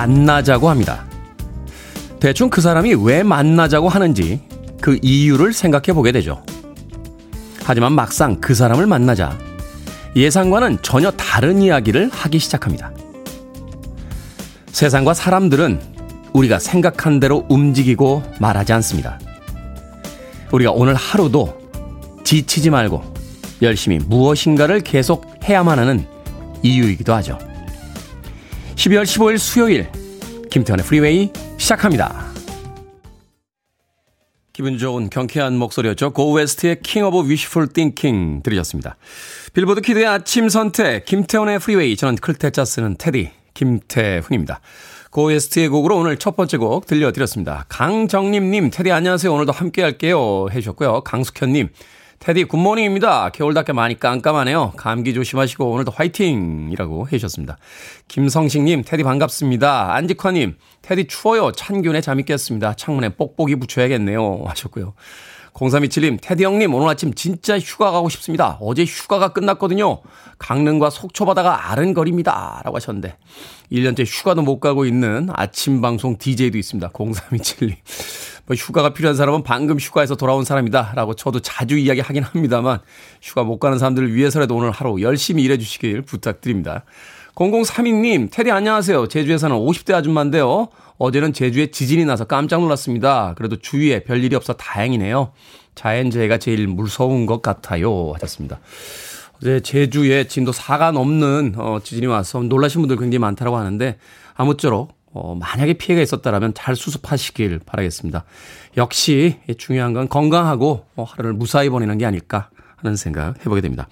[0.00, 1.04] 만나자고 합니다.
[2.20, 4.40] 대충 그 사람이 왜 만나자고 하는지
[4.80, 6.42] 그 이유를 생각해 보게 되죠.
[7.64, 9.38] 하지만 막상 그 사람을 만나자
[10.16, 12.92] 예상과는 전혀 다른 이야기를 하기 시작합니다.
[14.72, 15.80] 세상과 사람들은
[16.32, 19.20] 우리가 생각한 대로 움직이고 말하지 않습니다.
[20.50, 21.60] 우리가 오늘 하루도
[22.24, 23.02] 지치지 말고
[23.60, 26.06] 열심히 무엇인가를 계속 해야만 하는
[26.62, 27.49] 이유이기도 하죠.
[28.80, 29.88] 12월 15일 수요일
[30.50, 32.32] 김태훈의 Freeway 시작합니다.
[34.54, 36.14] 기분 좋은 경쾌한 목소리였죠.
[36.14, 38.96] Go West의 King of Wishful Thinking 들으셨습니다.
[39.52, 44.62] 빌보드 kid의 아침 선택 김태훈의 Freeway 저는 클 태 자 쓰는 테디 김태훈입니다.
[45.10, 47.66] Go West의 곡으로 오늘 첫 번째 곡 들려드렸습니다.
[47.68, 49.30] 강정림님 테디 안녕하세요.
[49.30, 51.02] 오늘도 함께 할게요 해주셨고요.
[51.02, 51.68] 강숙현님
[52.20, 53.30] 테디 good morning입니다.
[53.30, 54.74] 겨울답게 많이 깜깜하네요.
[54.76, 57.56] 감기 조심하시고 오늘도 화이팅이라고 해주셨습니다.
[58.08, 59.94] 김성식님 테디 반갑습니다.
[59.94, 61.50] 안직화님 테디 추워요.
[61.52, 62.74] 찬 기운에 잠이 깼습니다.
[62.74, 64.92] 창문에 뽁뽁이 붙여야겠네요 하셨고요.
[65.54, 68.56] 0327님, 테디 형님, 오늘 아침 진짜 휴가 가고 싶습니다.
[68.60, 70.00] 어제 휴가가 끝났거든요.
[70.38, 72.62] 강릉과 속초바다가 아른거립니다.
[72.64, 73.16] 라고 하셨는데,
[73.72, 76.88] 1년째 휴가도 못 가고 있는 아침 방송 DJ도 있습니다.
[76.90, 77.76] 0327님.
[78.46, 80.92] 뭐 휴가가 필요한 사람은 방금 휴가에서 돌아온 사람이다.
[80.94, 82.80] 라고 저도 자주 이야기 하긴 합니다만,
[83.20, 86.84] 휴가 못 가는 사람들을 위해서라도 오늘 하루 열심히 일해 주시길 부탁드립니다.
[87.34, 89.08] 0032님, 테디 안녕하세요.
[89.08, 90.68] 제주에 사는 50대 아줌마인데요.
[91.00, 93.32] 어제는 제주에 지진이 나서 깜짝 놀랐습니다.
[93.36, 95.32] 그래도 주위에 별일이 없어 다행이네요.
[95.74, 98.12] 자연재해가 제일 무서운 것 같아요.
[98.12, 98.60] 하셨습니다.
[99.38, 103.96] 어제 제주에 진도 4가 넘는 어, 지진이 와서 놀라신 분들 굉장히 많다고 하는데
[104.34, 108.24] 아무쪼록 어, 만약에 피해가 있었다라면 잘 수습하시길 바라겠습니다.
[108.76, 113.88] 역시 중요한 건 건강하고 어, 하루를 무사히 보내는 게 아닐까 하는 생각 해보게 됩니다.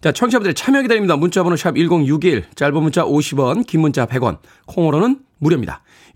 [0.00, 1.14] 자, 청취자분들 참여 기다립니다.
[1.14, 5.82] 문자번호 샵 1061, 짧은 문자 50원, 긴 문자 100원, 콩으로는 무료입니다.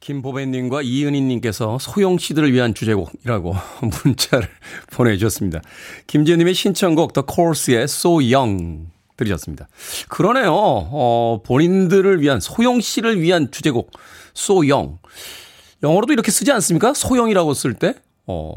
[0.00, 3.54] 김보배님과 이은희님께서 소영 씨들을 위한 주제곡이라고
[4.04, 4.48] 문자를
[4.92, 5.62] 보내주셨습니다.
[6.06, 9.68] 김지현님의 신청곡 The Course의 So Young 들으셨습니다.
[10.08, 10.52] 그러네요.
[10.54, 13.90] 어, 본인들을 위한, 소영 씨를 위한 주제곡,
[14.34, 14.98] 소영.
[15.82, 16.94] 영어로도 이렇게 쓰지 않습니까?
[16.94, 17.94] 소영이라고 쓸 때?
[18.26, 18.54] 어,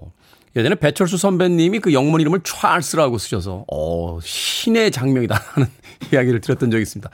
[0.56, 5.70] 예전에 배철수 선배님이 그 영문 이름을 찰스라고 쓰셔서, 어, 신의 장명이다 하는
[6.12, 7.10] 이야기를 들었던 적이 있습니다.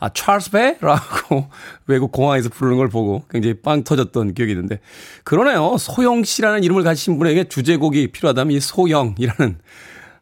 [0.00, 1.48] 아, 찰스 배라고
[1.86, 4.80] 외국 공항에서 부르는 걸 보고 굉장히 빵 터졌던 기억이 있는데,
[5.24, 5.76] 그러네요.
[5.78, 9.58] 소영 씨라는 이름을 가지신 분에게 주제곡이 필요하다면 이 소영이라는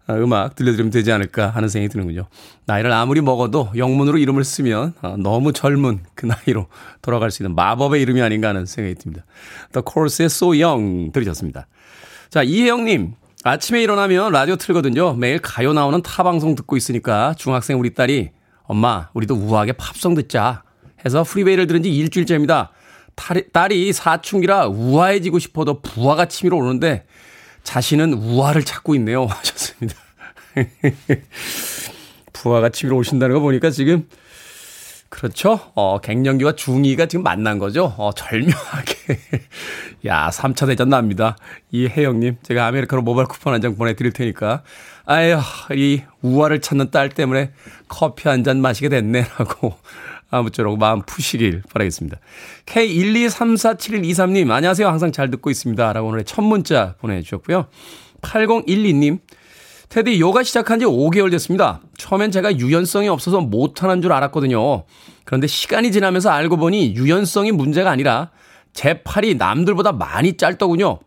[0.08, 2.26] 어, 음악 들려드리면 되지 않을까 하는 생각이 드는군요.
[2.66, 6.68] 나이를 아무리 먹어도 영문으로 이름을 쓰면 어, 너무 젊은 그 나이로
[7.02, 9.24] 돌아갈 수 있는 마법의 이름이 아닌가 하는 생각이 듭니다.
[9.72, 11.66] The Course의 So Young 들으셨습니다.
[12.36, 13.14] 자, 이혜영님.
[13.44, 15.14] 아침에 일어나면 라디오 틀거든요.
[15.14, 18.28] 매일 가요 나오는 타방송 듣고 있으니까 중학생 우리 딸이
[18.64, 20.62] 엄마, 우리도 우아하게 팝송 듣자
[21.02, 22.72] 해서 프리웨이를 들은 지 일주일째입니다.
[23.54, 27.06] 딸이 사춘기라 우아해지고 싶어도 부하가 치밀어 오는데
[27.62, 29.24] 자신은 우아를 찾고 있네요.
[29.32, 29.98] 하셨습니다.
[32.34, 34.06] 부하가 치밀어 오신다는 거 보니까 지금
[35.08, 35.60] 그렇죠.
[35.74, 37.94] 어, 갱년기와 중이가 지금 만난 거죠.
[37.96, 39.18] 어, 절묘하게.
[40.06, 41.36] 야, 3차 대전 납니다.
[41.70, 44.62] 이혜영님, 제가 아메리카노 모바일 쿠폰 한 장 보내드릴 테니까.
[45.06, 45.38] 아유,
[45.74, 47.52] 이 우아를 찾는 딸 때문에
[47.88, 49.74] 커피 한 잔 마시게 됐네라고
[50.30, 52.18] 아무쪼록 마음 푸시길 바라겠습니다.
[52.66, 54.88] K1234723님, 안녕하세요.
[54.88, 55.92] 항상 잘 듣고 있습니다.
[55.92, 57.66] 라고 오늘의 첫 문자 보내주셨고요.
[58.22, 59.20] 8012님,
[59.88, 61.80] 테디 요가 시작한 지 5개월 됐습니다.
[61.96, 64.84] 처음엔 제가 유연성이 없어서 못하는 줄 알았거든요.
[65.24, 68.30] 그런데 시간이 지나면서 알고 보니 유연성이 문제가 아니라
[68.72, 70.98] 제 팔이 남들보다 많이 짧더군요.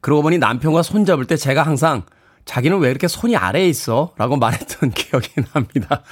[0.00, 2.02] 그러고 보니 남편과 손잡을 때 제가 항상
[2.44, 4.12] 자기는 왜 이렇게 손이 아래에 있어?
[4.16, 6.02] 라고 말했던 기억이 납니다.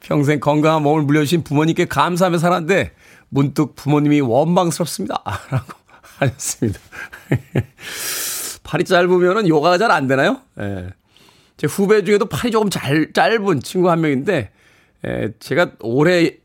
[0.00, 2.92] 평생 건강한 몸을 물려주신 부모님께 감사하며 살았는데
[3.28, 5.22] 문득 부모님이 원망스럽습니다.
[5.50, 5.72] 라고
[6.18, 6.80] 하셨습니다.
[8.64, 10.40] 팔이 짧으면 요가가 잘 안 되나요?
[10.60, 10.88] 예.
[11.56, 14.50] 제 후배 중에도 팔이 조금 잘, 짧은 친구 한 명인데,
[15.04, 16.36] 에, 제가 올해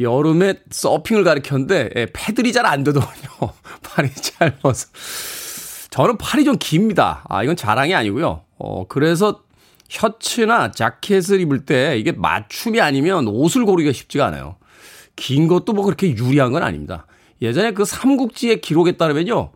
[0.00, 3.52] 여름에 서핑을 가르쳤는데, 에, 패들이 잘 안 되더군요.
[3.82, 4.88] 팔이 짧아서.
[5.90, 7.24] 저는 팔이 좀 깁니다.
[7.28, 8.42] 아, 이건 자랑이 아니고요.
[8.58, 9.42] 어, 그래서
[9.88, 14.56] 셔츠나 자켓을 입을 때 이게 맞춤이 아니면 옷을 고르기가 쉽지가 않아요.
[15.14, 17.06] 긴 것도 뭐 그렇게 유리한 건 아닙니다.
[17.42, 19.52] 예전에 그 삼국지의 기록에 따르면요.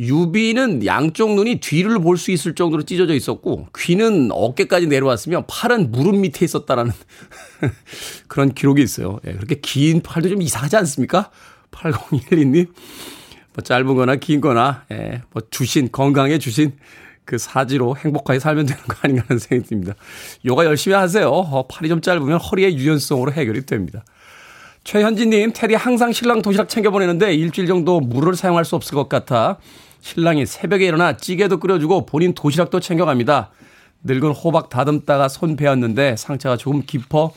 [0.00, 6.16] 유비는 양쪽 눈이 뒤를 볼 수 있을 정도로 찢어져 있었고 귀는 어깨까지 내려왔으며 팔은 무릎
[6.18, 6.92] 밑에 있었다라는
[8.28, 9.18] 그런 기록이 있어요.
[9.26, 11.30] 예, 그렇게 긴 팔도 좀 이상하지 않습니까?
[11.70, 12.68] 8012님.
[13.54, 16.72] 뭐 짧은 거나 긴 거나 예, 뭐 주신 건강에 주신
[17.24, 19.94] 그 사지로 행복하게 살면 되는 거 아닌가 하는 생각이 듭니다.
[20.46, 21.28] 요가 열심히 하세요.
[21.28, 24.04] 어, 팔이 좀 짧으면 허리의 유연성으로 해결이 됩니다.
[24.84, 29.58] 최현진님, 테디 항상 신랑 도시락 챙겨 보내는데 일주일 정도 물을 사용할 수 없을 것 같아
[30.00, 33.50] 신랑이 새벽에 일어나 찌개도 끓여주고 본인 도시락도 챙겨갑니다.
[34.04, 37.32] 늙은 호박 다듬다가 손 베었는데 상처가 조금 깊어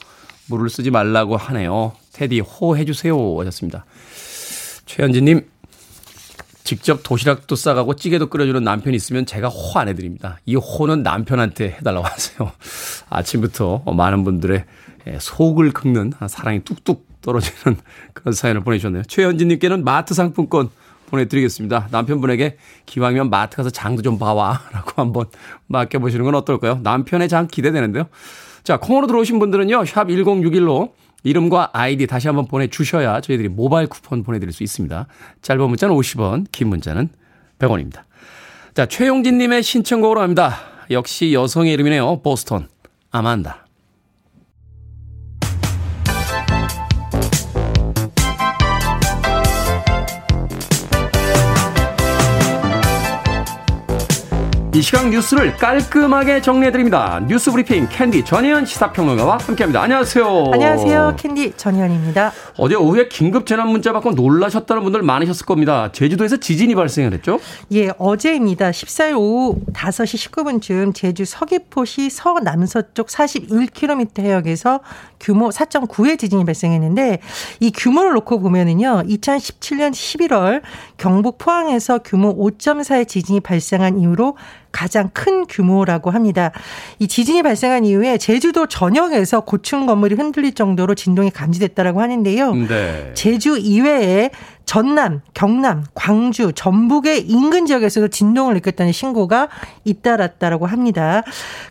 [0.48, 1.94] 물을 쓰지 말라고 하네요.
[2.14, 3.86] 테디 호해주세요 하셨습니다.
[4.86, 5.48] 최현진님,
[6.64, 10.40] 직접 도시락도 싸가고 찌개도 끓여주는 남편이 있으면 제가 호 안 해드립니다.
[10.46, 12.52] 이 호는 남편한테 해달라고 하세요.
[13.10, 14.66] 아침부터 많은 분들의
[15.20, 17.78] 속을 긁는 사랑이 뚝뚝 떨어지는
[18.14, 19.04] 그런 사연을 보내주셨네요.
[19.04, 20.70] 최현진님께는 마트 상품권
[21.12, 21.90] 보내드리겠습니다.
[21.92, 25.28] 남편분에게 기왕이면 마트 가서 장도 좀 봐와 라고 한번
[25.68, 26.80] 맡겨보시는 건 어떨까요?
[26.82, 28.06] 남편의 장 기대되는데요.
[28.64, 29.86] 자, 콩으로 들어오신 분들은요.
[29.86, 30.92] 샵 1061로
[31.24, 35.08] 이름과 아이디 다시 한번 보내주셔야 저희들이 모바일 쿠폰 보내드릴 수 있습니다.
[35.42, 37.10] 짧은 문자는 50원, 긴 문자는
[37.60, 38.02] 100원입니다.
[38.74, 40.58] 자, 최용진님의 신청곡으로 합니다.
[40.90, 42.22] 역시 여성의 이름이네요.
[42.22, 42.68] 보스턴,
[43.12, 43.68] 아만다.
[54.74, 57.20] 이 시각 뉴스를 깔끔하게 정리해드립니다.
[57.28, 59.82] 뉴스 브리핑 캔디 전혜연 시사평론가와 함께합니다.
[59.82, 60.52] 안녕하세요.
[60.54, 61.16] 안녕하세요.
[61.18, 62.32] 캔디 전혜연입니다.
[62.58, 65.92] 어제 오후에 긴급 재난 문자 받고 놀라셨다는 분들 많으셨을 겁니다.
[65.92, 67.42] 제주도에서 지진이 발생을 했죠?
[67.74, 68.72] 예, 어제입니다.
[68.72, 74.80] 14일 오후 5시 19분쯤 제주 서귀포시 서남서쪽 41km 해역에서
[75.20, 77.20] 규모 4.9의 지진이 발생했는데
[77.60, 79.04] 이 규모를 놓고 보면은요.
[79.06, 80.62] 2017년 11월
[81.02, 84.38] 경북 포항에서 규모 5.4의 지진이 발생한 이후로
[84.72, 86.52] 가장 큰 규모라고 합니다.
[87.00, 92.54] 이 지진이 발생한 이후에 제주도 전역에서 고층 건물이 흔들릴 정도로 진동이 감지됐다라고 하는데요.
[92.54, 93.12] 네.
[93.16, 94.30] 제주 이외에
[94.66, 99.50] 전남, 경남, 광주, 전북의 인근 지역에서도 진동을 느꼈다는 신고가
[99.84, 101.24] 잇따랐다라고 합니다.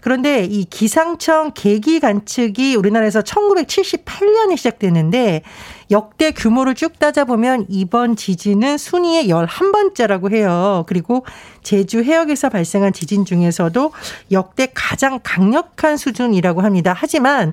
[0.03, 5.43] 그런데 이 기상청 계기 관측이 우리나라에서 1978년에 시작됐는데
[5.91, 10.85] 역대 규모를 쭉 따져보면 이번 지진은 순위의 11번째라고 해요.
[10.87, 11.25] 그리고
[11.63, 13.93] 제주 해역에서 발생한 지진 중에서도
[14.31, 16.95] 역대 가장 강력한 수준이라고 합니다.
[16.97, 17.53] 하지만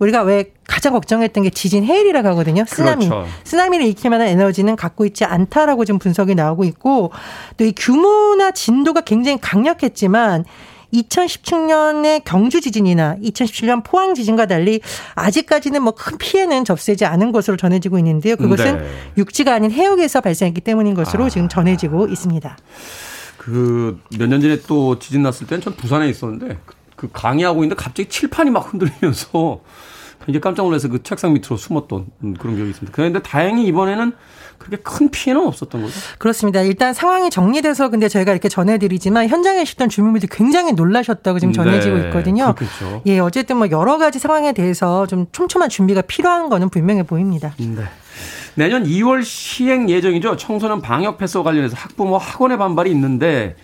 [0.00, 2.64] 우리가 왜 가장 걱정했던 게 지진 해일이라고 하거든요.
[2.66, 3.08] 쓰나미.
[3.08, 3.26] 그렇죠.
[3.44, 7.10] 쓰나미를 일으킬 만한 에너지는 갖고 있지 않다라고 지금 분석이 나오고 있고
[7.56, 10.44] 또 이 규모나 진도가 굉장히 강력했지만
[10.92, 14.80] 2017년의 경주 지진이나 2017년 포항 지진과 달리
[15.14, 18.36] 아직까지는 뭐 큰 피해는 접수되지 않은 것으로 전해지고 있는데요.
[18.36, 18.88] 그것은 네.
[19.16, 21.28] 육지가 아닌 해역에서 발생했기 때문인 것으로 아.
[21.28, 22.56] 지금 전해지고 있습니다.
[23.38, 27.74] 그 몇 년 전에 또 지진 났을 때는 전 부산에 있었는데 그, 그 강의하고 있는데
[27.82, 29.60] 갑자기 칠판이 막 흔들리면서
[30.24, 32.06] 굉장히 깜짝 놀라서 그 책상 밑으로 숨었던
[32.38, 32.92] 그런 기억이 있습니다.
[32.94, 34.12] 그런데 다행히 이번에는
[34.68, 35.94] 그렇게 큰 피해는 없었던 거죠?
[36.18, 36.60] 그렇습니다.
[36.62, 42.04] 일단 상황이 정리돼서 근데 저희가 이렇게 전해드리지만 현장에 계셨던 주민분들이 굉장히 놀라셨다고 지금 전해지고 네,
[42.04, 42.54] 있거든요.
[42.54, 43.02] 그렇겠죠.
[43.06, 47.54] 예, 어쨌든 뭐 여러 가지 상황에 대해서 좀 촘촘한 준비가 필요한 거는 분명해 보입니다.
[47.58, 47.84] 네.
[48.54, 50.36] 내년 2월 시행 예정이죠.
[50.36, 53.56] 청소년 방역 패스와 관련해서 학부모 학원의 반발이 있는데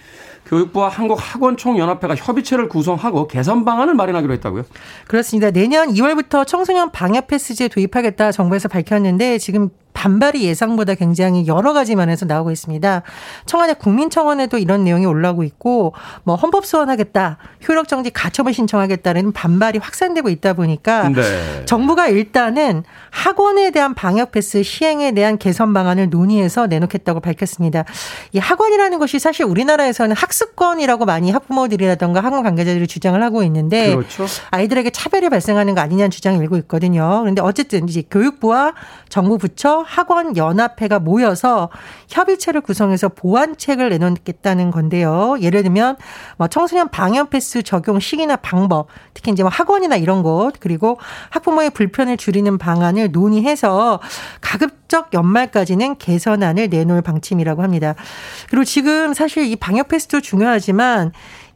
[0.47, 4.65] 교육부와 한국학원총연합회가 협의체를 구성하고 개선 방안을 마련하기로 했다고요?
[5.09, 5.51] 그렇습니다.
[5.51, 12.27] 내년 2월부터 청소년 방역 패스제 도입하겠다 정부에서 밝혔는데 지금 반발이 예상보다 굉장히 여러 가지 면에서
[12.27, 13.03] 나오고 있습니다.
[13.47, 20.29] 청와대 국민청원에도 이런 내용이 올라오고 있고 뭐 헌법 소원하겠다, 효력 정지 가처분 신청하겠다는 반발이 확산되고
[20.29, 21.65] 있다 보니까 네.
[21.65, 27.85] 정부가 일단은 학원에 대한 방역 패스 시행에 대한 개선 방안을 논의해서 내놓겠다고 밝혔습니다.
[28.33, 34.27] 이 학원이라는 것이 사실 우리나라에서는 학습권이라고 많이 학부모들이라던가 학원 관계자들이 주장을 하고 있는데 그렇죠.
[34.51, 37.21] 아이들에게 차별이 발생하는 거 아니냐는 주장을 일고 있거든요.
[37.21, 38.75] 그런데 어쨌든 이제 교육부와
[39.09, 41.71] 정부 부처 학원 연합회가 모여서
[42.09, 45.37] 협의체를 구성해서 보완책을 내놓겠다는 건데요.
[45.41, 45.97] 예를 들면
[46.37, 50.99] 뭐 청소년 방역 패스 적용 시기나 방법, 특히 이제 뭐 학원이나 이런 것 그리고
[51.31, 54.01] 학부모의 불편을 줄이는 방안을 논의해서
[54.41, 57.95] 가급적 연말까지는 개선안을 내놓을 방침이라고 합니다.
[58.49, 61.13] 그리고 지금 사실 이 방역 패스도 중요하지만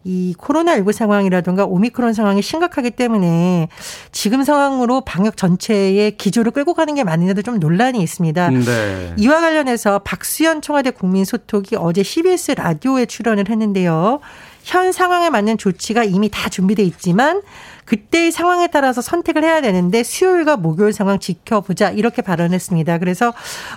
[0.08, 3.68] 이 코로나19 상황이라든가 오미크론 상황이 심각하기 때문에
[4.10, 8.48] 지금 상황으로 방역 전체의 기조를 끌고 가는 게 맞느냐도 좀 논란이 있습니다.
[8.48, 9.14] 네.
[9.18, 14.20] 이와 관련해서 박수현 청와대 국민소통이 어제 CBS 라디오에 출연을 했는데요.
[14.68, 17.40] 현 상황에 맞는 조치가 이미 다 준비돼 있지만
[17.86, 22.98] 그때의 상황에 따라서 선택을 해야 되는데 수요일과 목요일 상황 지켜보자 이렇게 발언했습니다.
[22.98, 23.32] 그래서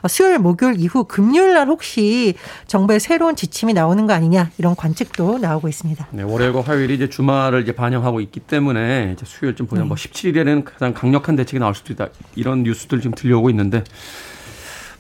[0.10, 2.34] 수요일 목요일 이후 금요일 날 혹시
[2.68, 6.08] 정부의 새로운 지침이 나오는 거 아니냐 이런 관측도 나오고 있습니다.
[6.12, 9.88] 네, 월요일과 화요일이 이제 주말을 이제 반영하고 있기 때문에 이제 수요일쯤 보면 네.
[9.88, 13.86] 뭐 17일에는 가장 강력한 대책이 나올 수도 있다 이런 뉴스들 지금 들려오고 있는데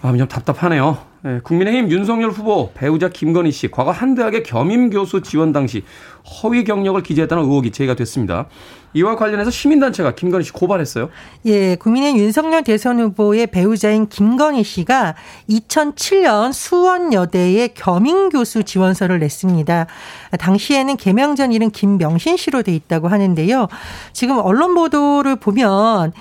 [0.01, 0.97] 마음이 좀 답답하네요.
[1.23, 5.83] 네, 국민의힘 윤석열 후보 배우자 김건희 씨 과거 한 대학의 겸임 교수 지원 당시
[6.25, 8.47] 허위 경력을 기재했다는 의혹이 제기가 됐습니다.
[8.95, 11.09] 이와 관련해서 시민단체가 김건희 씨 고발했어요.
[11.45, 15.13] 예, 국민의 윤석열 대선 후보의 배우자인 김건희 씨가
[15.47, 19.85] 2007년 수원여대에 겸임 교수 지원서를 냈습니다.
[20.39, 23.67] 당시에는 개명 전 이름 김명신 씨로 돼 있다고 하는데요.
[24.11, 26.13] 지금 언론 보도를 보면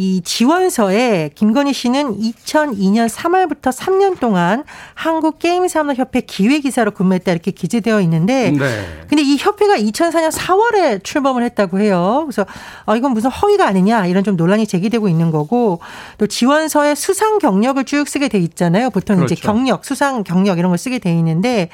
[0.00, 4.62] 이 지원서에 김건희 씨는 2002년 3월부터 3년 동안
[4.94, 9.04] 한국 게임 산업협회 기획이사로 근무했다 이렇게 기재되어 있는데 네.
[9.08, 12.22] 근데 이 협회가 2004년 4월에 출범을 했다고 해요.
[12.26, 12.46] 그래서
[12.86, 15.80] 아 이건 무슨 허위가 아니냐 이런 좀 논란이 제기되고 있는 거고
[16.16, 18.90] 또 지원서에 수상 경력을 쭉 쓰게 돼 있잖아요.
[18.90, 19.34] 보통 그렇죠.
[19.34, 21.70] 이제 경력, 수상 경력 이런 걸 쓰게 돼 있는데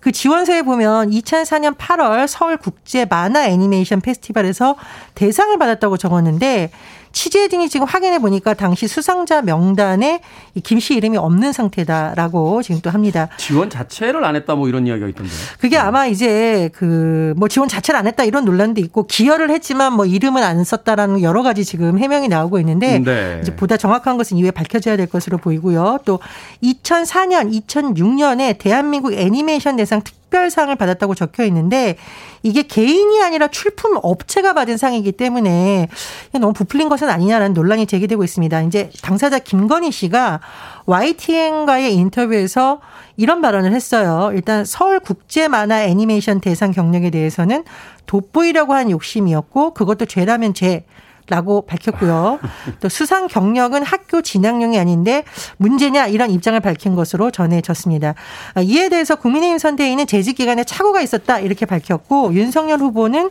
[0.00, 4.76] 그 지원서에 보면 2004년 8월 서울 국제 만화 애니메이션 페스티벌에서
[5.14, 6.70] 대상을 받았다고 적었는데
[7.16, 10.20] 취재 등이 지금 확인해 보니까 당시 수상자 명단에
[10.64, 13.30] 김 씨 이름이 없는 상태다라고 지금 또 합니다.
[13.38, 15.30] 지원 자체를 안 했다 뭐 이런 이야기가 있던데.
[15.58, 20.04] 그게 아마 이제 그 뭐 지원 자체를 안 했다 이런 논란도 있고 기여를 했지만 뭐
[20.04, 23.38] 이름은 안 썼다라는 여러 가지 지금 해명이 나오고 있는데 네.
[23.42, 26.00] 이제 보다 정확한 것은 이후에 밝혀져야 될 것으로 보이고요.
[26.04, 26.20] 또
[26.62, 31.96] 2004년, 2006년에 대한민국 애니메이션 대상 특 특별상을 받았다고 적혀 있는데
[32.42, 35.88] 이게 개인이 아니라 출품 업체가 받은 상이기 때문에
[36.32, 38.62] 너무 부풀린 것은 아니냐라는 논란이 제기되고 있습니다.
[38.62, 40.40] 이제 당사자 김건희 씨가
[40.86, 42.80] YTN과의 인터뷰에서
[43.16, 44.30] 이런 발언을 했어요.
[44.34, 47.64] 일단 서울 국제 만화 애니메이션 대상 경력에 대해서는
[48.06, 50.84] 돋보이려고 한 욕심이었고 그것도 죄라면 죄.
[51.28, 52.38] 라고 밝혔고요.
[52.80, 55.24] 또 수상 경력은 학교 진학용이 아닌데
[55.56, 58.14] 문제냐 이런 입장을 밝힌 것으로 전해졌습니다.
[58.54, 63.30] 아, 이에 대해서 국민의힘 선대위는 재직 기간에 착오가 있었다 이렇게 밝혔고 윤석열 후보는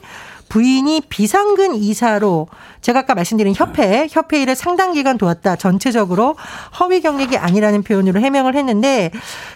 [0.50, 2.48] 부인이 비상근 이사로
[2.82, 5.56] 제가 아까 말씀드린 협회, 협회 일을 상당 기간 도왔다.
[5.56, 6.36] 전체적으로
[6.80, 9.12] 허위 경력이 아니라는 표현으로 해명을 했는데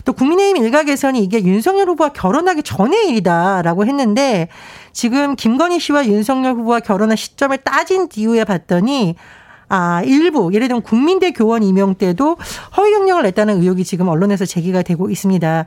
[0.05, 4.47] 또 국민의힘 일각에서는 이게 윤석열 후보와 결혼하기 전의 일이다라고 했는데
[4.91, 9.15] 지금 김건희 씨와 윤석열 후보와 결혼한 시점을 따진 뒤후에 봤더니
[9.69, 12.37] 아, 일부, 예를 들면 국민대 교원 임용 때도
[12.75, 15.65] 허위 경력을 냈다는 의혹이 지금 언론에서 제기가 되고 있습니다.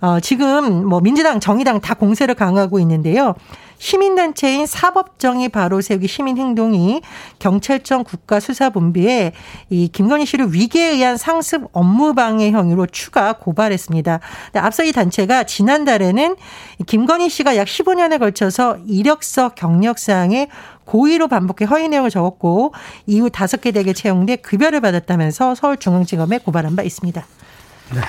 [0.00, 3.34] 어, 지금 뭐 민주당, 정의당 다 공세를 강하고 있는데요.
[3.82, 7.02] 시민단체인 사법정의 바로 세우기 시민행동이
[7.40, 9.32] 경찰청 국가수사본부에
[9.70, 14.20] 이 김건희 씨를 위계에 의한 상습 업무방해 혐의로 추가 고발했습니다.
[14.54, 16.36] 앞서 이 단체가 지난달에는
[16.86, 20.46] 김건희 씨가 약 15년에 걸쳐서 이력서 경력사항에
[20.84, 22.74] 고의로 반복해 허위 내용을 적었고
[23.06, 27.26] 이후 다섯 개 대게 채용돼 급여를 받았다면서 서울중앙지검에 고발한 바 있습니다.
[27.94, 28.00] 네.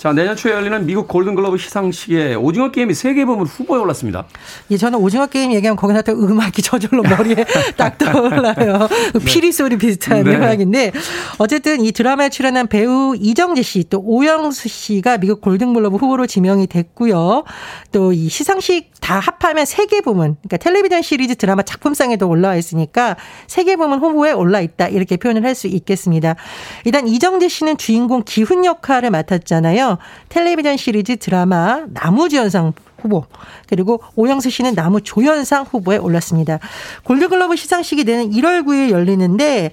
[0.00, 4.24] 자, 내년 초에 열리는 미국 골든글러브 시상식에 오징어 게임이 세 개 부문 후보에 올랐습니다.
[4.70, 7.44] 예, 저는 오징어 게임 얘기하면 거기서 또 음악이 저절로 머리에
[7.76, 8.88] 딱 떠올라요.
[9.12, 9.24] 네.
[9.26, 10.36] 피리 소리 비슷한 네.
[10.36, 10.92] 음악인데
[11.36, 17.44] 어쨌든 이 드라마에 출연한 배우 이정재 씨 또 오영수 씨가 미국 골든글러브 후보로 지명이 됐고요.
[17.92, 23.16] 또 이 시상식 다 합하면 세 개 부문, 그러니까 텔레비전 시리즈 드라마 작품상에도 올라와 있으니까
[23.48, 26.36] 세계 부문 후보에 올라 있다 이렇게 표현을 할 수 있겠습니다.
[26.84, 29.89] 일단 이정재 씨는 주인공 기훈 역할을 맡았잖아요.
[30.28, 33.24] 텔레비전 시리즈 드라마 나무주연상 후보
[33.66, 36.58] 그리고 오영수 씨는 나무 조연상 후보에 올랐습니다.
[37.04, 39.70] 골든글러브 시상식이 내년 1월 9일 열리는데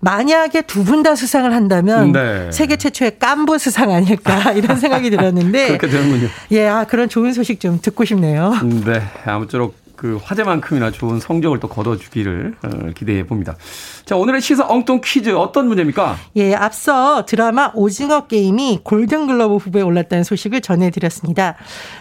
[0.00, 2.50] 만약에 두 분 다 수상을 한다면 네.
[2.52, 6.28] 세계 최초의 깐부 수상 아닐까 이런 생각이 들었는데 그렇게 되는군요.
[6.52, 8.54] 예, 아 그런 좋은 소식 좀 듣고 싶네요.
[8.84, 13.56] 네, 아무쪼록 그 화제만큼이나 좋은 성적을 또 거둬주기를 어, 기대해 봅니다.
[14.04, 16.16] 자, 오늘의 시사 엉뚱 퀴즈 어떤 문제입니까?
[16.36, 21.56] 예, 앞서 드라마 오징어 게임이 골든글러브 후보에 올랐다는 소식을 전해드렸습니다.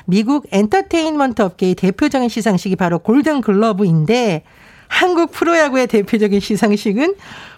[0.06, 4.44] 미국 엔터테인먼트 업계의 대표적인 시상식이 바로 골든글러브인데
[4.88, 7.16] 한국 프로야구의 대표적인 시상식은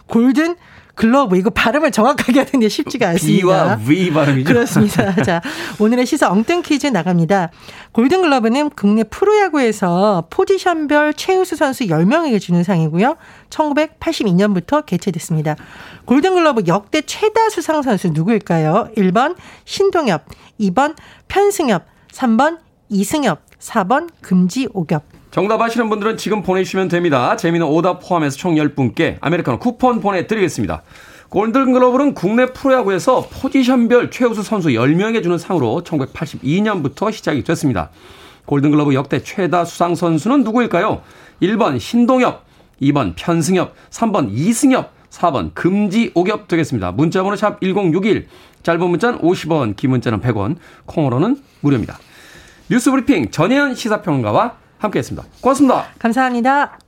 [0.08, 0.56] 골든
[1.00, 3.42] 글러브 이거 발음을 정확하게 하는 게 쉽지가 않습니다.
[3.46, 4.54] B와 V 발음이죠.
[4.54, 5.16] 그렇습니다.
[5.24, 5.42] 자,
[5.80, 7.52] 오늘의 시사 엉뚱 퀴즈 나갑니다.
[7.94, 13.16] 골든 글러브는 국내 프로야구에서 포지션별 최우수 선수 10명에게 주는 상이고요.
[13.50, 15.56] 1982년부터 개최됐습니다.
[16.04, 18.90] 골든 글러브 역대 최다 수상 선수 누구일까요?
[18.98, 20.26] 1번 신동엽,
[20.60, 20.98] 2번
[21.30, 22.58] 편승엽, 3번
[22.90, 25.19] 이승엽, 4번 금지 오겹.
[25.32, 27.36] 정답 아시는 분들은 지금 보내주시면 됩니다.
[27.36, 30.82] 재미는 오답 포함해서 총 10분께 아메리카노 쿠폰 보내드리겠습니다.
[31.30, 37.92] 골든글러브는 국내 프로야구에서 포지션별 최우수 선수 10명에 주는 상으로 1982년부터 시작이 됐습니다.
[38.46, 41.04] 골든글러브 역대 최다 수상 선수는 누구일까요?
[41.44, 42.44] 1번 신동엽,
[42.82, 46.92] 2번 편승엽, 3번 이승엽, 4번 금지오겹 되겠습니다.
[46.94, 48.28] 문자번호 샵 1061,
[48.64, 50.56] 짧은 문자는 50원, 긴 문자는 100원,
[50.88, 52.00] 콩으로는 무료입니다.
[52.72, 55.28] 뉴스브리핑 전혜연 시사평가와 함께했습니다.
[55.42, 55.86] 고맙습니다.
[56.00, 56.80] 감사합니다.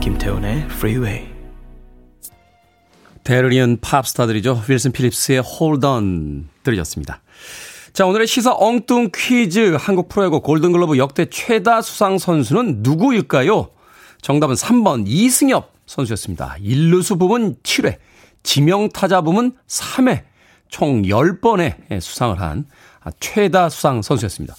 [0.00, 1.28] 김태훈의 Freeway.
[3.24, 4.62] 대를 이은 팝스타들이죠.
[4.68, 7.20] 윌슨 필립스의 Hold On 들으셨습니다.
[7.92, 13.70] 자, 오늘의 시사 엉뚱 퀴즈 한국 프로야구 골든글러브 역대 최다 수상 선수는 누구일까요?
[14.22, 16.56] 정답은 3번 이승엽 선수였습니다.
[16.60, 17.96] 1루수 부분 7회,
[18.42, 20.24] 지명타자 부분 3회,
[20.68, 22.66] 총 10번의 수상을 한
[23.20, 24.54] 최다 수상 선수였습니다.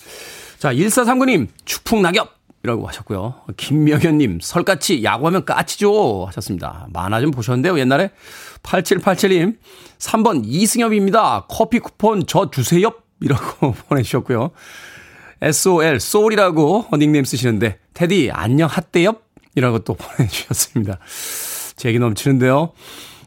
[0.57, 2.39] 자, 1439님, 축풍낙엽!
[2.63, 3.35] 이라고 하셨고요.
[3.55, 6.25] 김명현님, 설까치, 야구하면 까치죠.
[6.27, 6.87] 하셨습니다.
[6.91, 8.11] 만화 좀 보셨는데요, 옛날에.
[8.63, 9.57] 8787님,
[9.97, 11.45] 3번 이승엽입니다.
[11.47, 12.91] 커피 쿠폰 저 주세요.
[13.21, 14.51] 이라고 보내주셨고요.
[15.41, 19.28] SOL, 소울이라고 닉네임 쓰시는데, 테디, 안녕, 핫대엽?
[19.55, 20.99] 이라고 또 보내주셨습니다.
[21.75, 22.73] 제기 넘치는데요.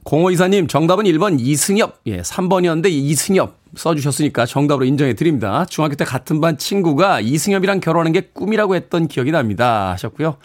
[0.04, 2.00] 0524님, 정답은 1번 이승엽.
[2.06, 5.64] 예, 3번이었는데 이승엽 써주셨으니까 정답으로 인정해 드립니다.
[5.66, 9.92] 중학교 때 같은 반 친구가 이승엽이랑 결혼하는 게 꿈이라고 했던 기억이 납니다.
[9.92, 10.36] 하셨고요.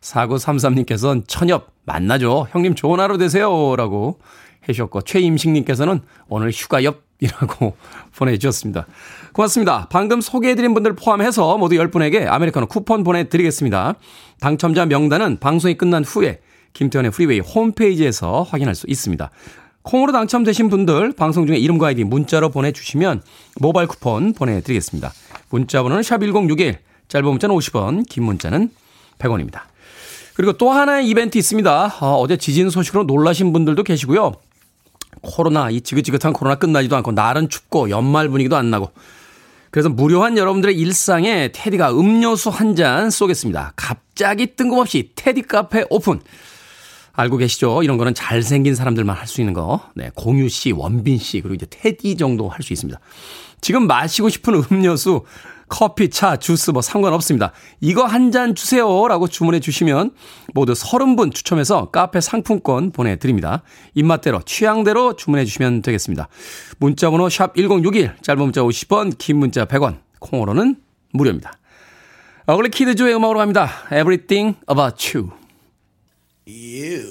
[0.00, 2.48] 4933님께서는 천엽, 만나죠.
[2.50, 3.74] 형님 좋은 하루 되세요.
[3.76, 4.18] 라고
[4.68, 7.76] 해주셨고, 최임식님께서는 오늘 휴가엽이라고
[8.16, 8.86] 보내주셨습니다.
[9.34, 9.88] 고맙습니다.
[9.90, 13.96] 방금 소개해드린 분들 포함해서 모두 10분에게 아메리카노 쿠폰 보내드리겠습니다.
[14.38, 16.38] 당첨자 명단은 방송이 끝난 후에
[16.72, 19.28] 김태훈의 프리웨이 홈페이지에서 확인할 수 있습니다.
[19.82, 23.22] 콩으로 당첨되신 분들 방송 중에 이름과 아이디 문자로 보내주시면
[23.60, 25.12] 모바일 쿠폰 보내드리겠습니다.
[25.50, 26.76] 문자 번호는 샵1061
[27.08, 28.70] 짧은 문자는 50원 긴 문자는
[29.18, 29.62] 100원입니다.
[30.36, 31.96] 그리고 또 하나의 이벤트 있습니다.
[32.00, 34.34] 어, 제 지진 소식으로 놀라신 분들도 계시고요.
[35.22, 38.90] 코로나 이 지긋지긋한 코로나 끝나지도 않고 날은 춥고 연말 분위기도 안 나고
[39.74, 43.72] 그래서 무료한 여러분들의 일상에 테디가 음료수 한 잔 쏘겠습니다.
[43.74, 46.20] 갑자기 뜬금없이 테디 카페 오픈.
[47.12, 47.82] 알고 계시죠?
[47.82, 49.80] 이런 거는 잘생긴 사람들만 할 수 있는 거.
[49.96, 53.00] 네, 공유 씨, 원빈 씨, 그리고 이제 테디 정도 할 수 있습니다.
[53.60, 55.24] 지금 마시고 싶은 음료수,
[55.74, 57.50] 커피, 차, 주스 뭐 상관없습니다.
[57.80, 59.08] 이거 한 잔 주세요.
[59.08, 60.12] 라고 주문해 주시면
[60.54, 63.62] 모두 30분 추첨해서 카페 상품권 보내드립니다.
[63.94, 66.28] 입맛대로, 취향대로 주문해 주시면 되겠습니다.
[66.78, 70.76] 문자번호 샵 1061, 짧은 문자 50원, 긴 문자 100원, 콩으로는
[71.12, 71.52] 무료입니다.
[72.46, 73.68] 어글리 키드조의 음악으로 갑니다.
[73.86, 75.32] Everything About You.
[76.46, 77.04] You.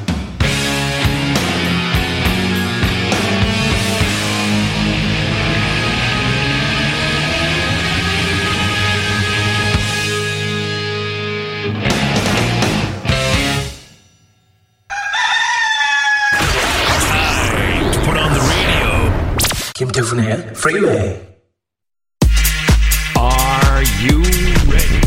[19.78, 21.22] 김태훈의 Freeway.
[23.16, 24.24] Are you
[24.72, 25.02] ready?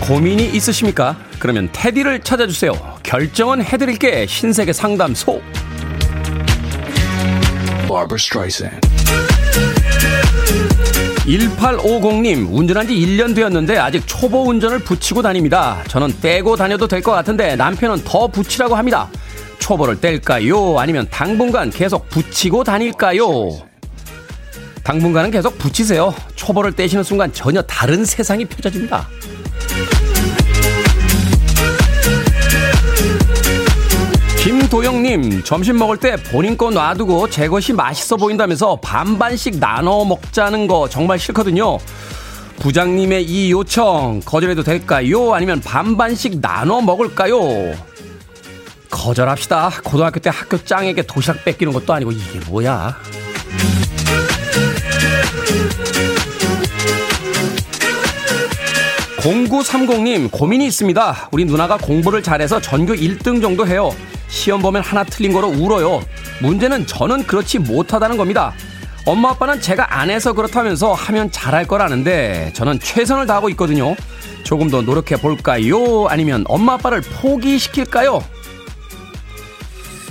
[0.00, 1.16] 고민이 있으십니까?
[1.38, 2.72] 그러면 테디를 찾아주세요.
[3.04, 5.40] 결정은 해드릴게 신세계 상담소.
[11.30, 15.82] 1850님, 운전한 지 1년 되었는데 아직 초보 운전을 붙이고 다닙니다.
[15.88, 19.08] 저는 떼고 다녀도 될 것 같은데 남편은 더 붙이라고 합니다.
[19.58, 20.78] 초보를 뗄까요?
[20.78, 23.50] 아니면 당분간 계속 붙이고 다닐까요?
[24.82, 26.14] 당분간은 계속 붙이세요.
[26.34, 29.08] 초보를 떼시는 순간 전혀 다른 세상이 펼쳐집니다.
[34.42, 40.88] 김도영님, 점심 먹을 때 본인 거 놔두고 제 것이 맛있어 보인다면서 반반씩 나눠 먹자는 거
[40.88, 41.78] 정말 싫거든요.
[42.58, 45.34] 부장님의 이 요청 거절해도 될까요?
[45.34, 47.38] 아니면 반반씩 나눠 먹을까요?
[48.90, 49.72] 거절합시다.
[49.84, 52.96] 고등학교 때 학교 짱에게 도시락 뺏기는 것도 아니고 이게 뭐야?
[59.20, 61.28] 0930님, 고민이 있습니다.
[61.32, 63.94] 우리 누나가 공부를 잘해서 전교 1등 정도 해요.
[64.28, 66.02] 시험 보면 하나 틀린 거로 울어요.
[66.40, 68.54] 문제는 저는 그렇지 못하다는 겁니다.
[69.04, 73.94] 엄마 아빠는 제가 안 해서 그렇다면서 하면 잘할 거라는데 저는 최선을 다하고 있거든요.
[74.42, 76.06] 조금 더 노력해 볼까요?
[76.06, 78.24] 아니면 엄마 아빠를 포기시킬까요?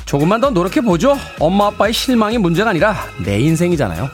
[0.06, 1.18] 조금만 더 노력해 보죠.
[1.40, 4.10] 엄마 아빠의 실망이 문제가 아니라 내 인생이잖아요.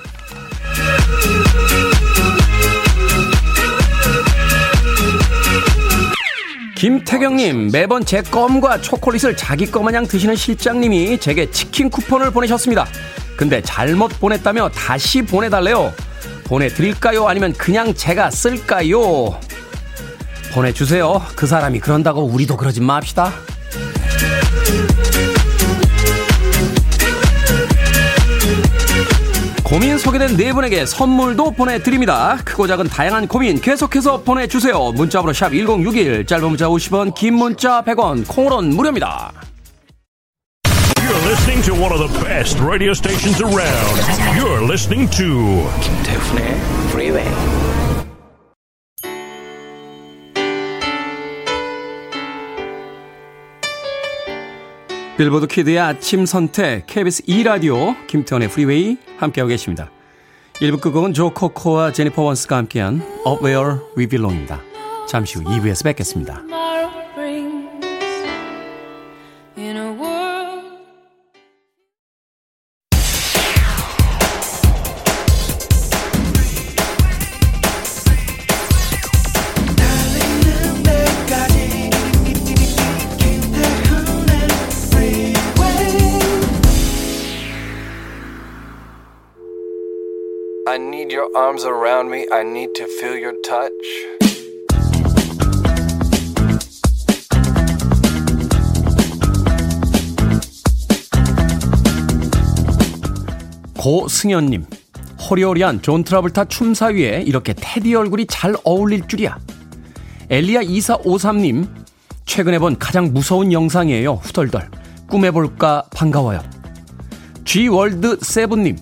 [6.86, 12.86] 김태경님, 매번 제 껌과 초콜릿을 자기 거 마냥 드시는 실장님이 제게 치킨 쿠폰을 보내셨습니다.
[13.36, 15.92] 근데 잘못 보냈다며 다시 보내달래요.
[16.44, 17.28] 보내드릴까요?
[17.28, 19.40] 아니면 그냥 제가 쓸까요?
[20.54, 21.24] 보내주세요.
[21.36, 23.34] 그 사람이 그런다고 우리도 그러지 맙시다.
[29.66, 32.38] 고민 소개된 네 분에게 선물도 보내드립니다.
[32.46, 34.92] 크고 작은 다양한 고민 계속해서 보내주세요.
[34.92, 39.32] 문자번호 샵 1061, 짧은 문자 50원, 긴 문자 100원, 콩으로는 무료입니다.
[40.66, 44.02] You're listening to one of the best radio stations around.
[44.38, 47.55] You're listening to 김태훈의 Freeway.
[55.18, 59.90] 빌보드 키드의 아침 선택 KBS 2라디오 김태훈의 프리웨이 함께하고 계십니다.
[60.56, 64.60] 1부 끝곡은 조 카커와 제니퍼 원스가 함께한 Up Where We Belong입니다.
[65.08, 66.65] 잠시 후 2부에서 뵙겠습니다.
[91.56, 92.28] Arms around me.
[92.32, 93.72] I need to feel your touch.
[103.78, 104.66] 고승현님,
[105.30, 109.38] 허리허리한 존 트라볼타 춤사위에 이렇게 테디 얼굴이 잘 어울릴 줄이야.
[110.30, 111.68] 엘리아 2453님,
[112.26, 114.14] 최근에 본 가장 무서운 영상이에요.
[114.16, 114.70] 후덜덜.
[115.08, 116.42] 꿈해볼까 반가워요.
[117.46, 118.76] G월드 세븐님,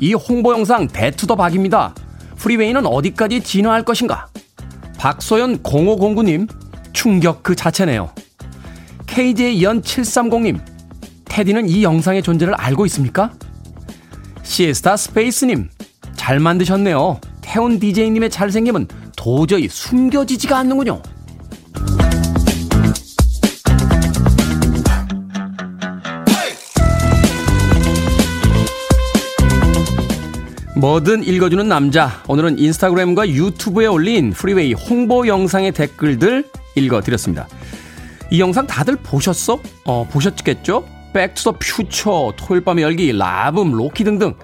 [0.00, 1.94] 이 홍보 영상 대투더 박입니다.
[2.42, 4.26] 프리웨이는 어디까지 진화할 것인가?
[4.98, 6.48] 박소연 0509님,
[6.92, 8.10] 충격 그 자체네요.
[9.06, 10.60] KJ 연 730님,
[11.24, 13.32] 테디는 이 영상의 존재를 알고 있습니까?
[14.42, 15.70] 시에스타 스페이스님,
[16.16, 17.20] 잘 만드셨네요.
[17.42, 21.00] 태훈 DJ님의 잘생김은 도저히 숨겨지지가 않는군요.
[30.82, 32.24] 뭐든 읽어주는 남자.
[32.26, 37.46] 오늘은 인스타그램과 유튜브에 올린 프리웨이 홍보 영상의 댓글들 읽어드렸습니다.
[38.32, 39.60] 이 영상 다들 보셨어?
[39.84, 40.84] 어, 보셨겠죠?
[41.12, 44.34] 백투더 퓨처, 토요일 밤의 열기, 라붐, 로키 등등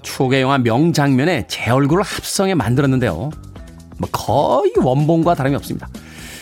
[0.00, 3.28] 추억의 영화 명장면에 제 얼굴을 합성해 만들었는데요.
[3.98, 5.86] 뭐 거의 원본과 다름이 없습니다.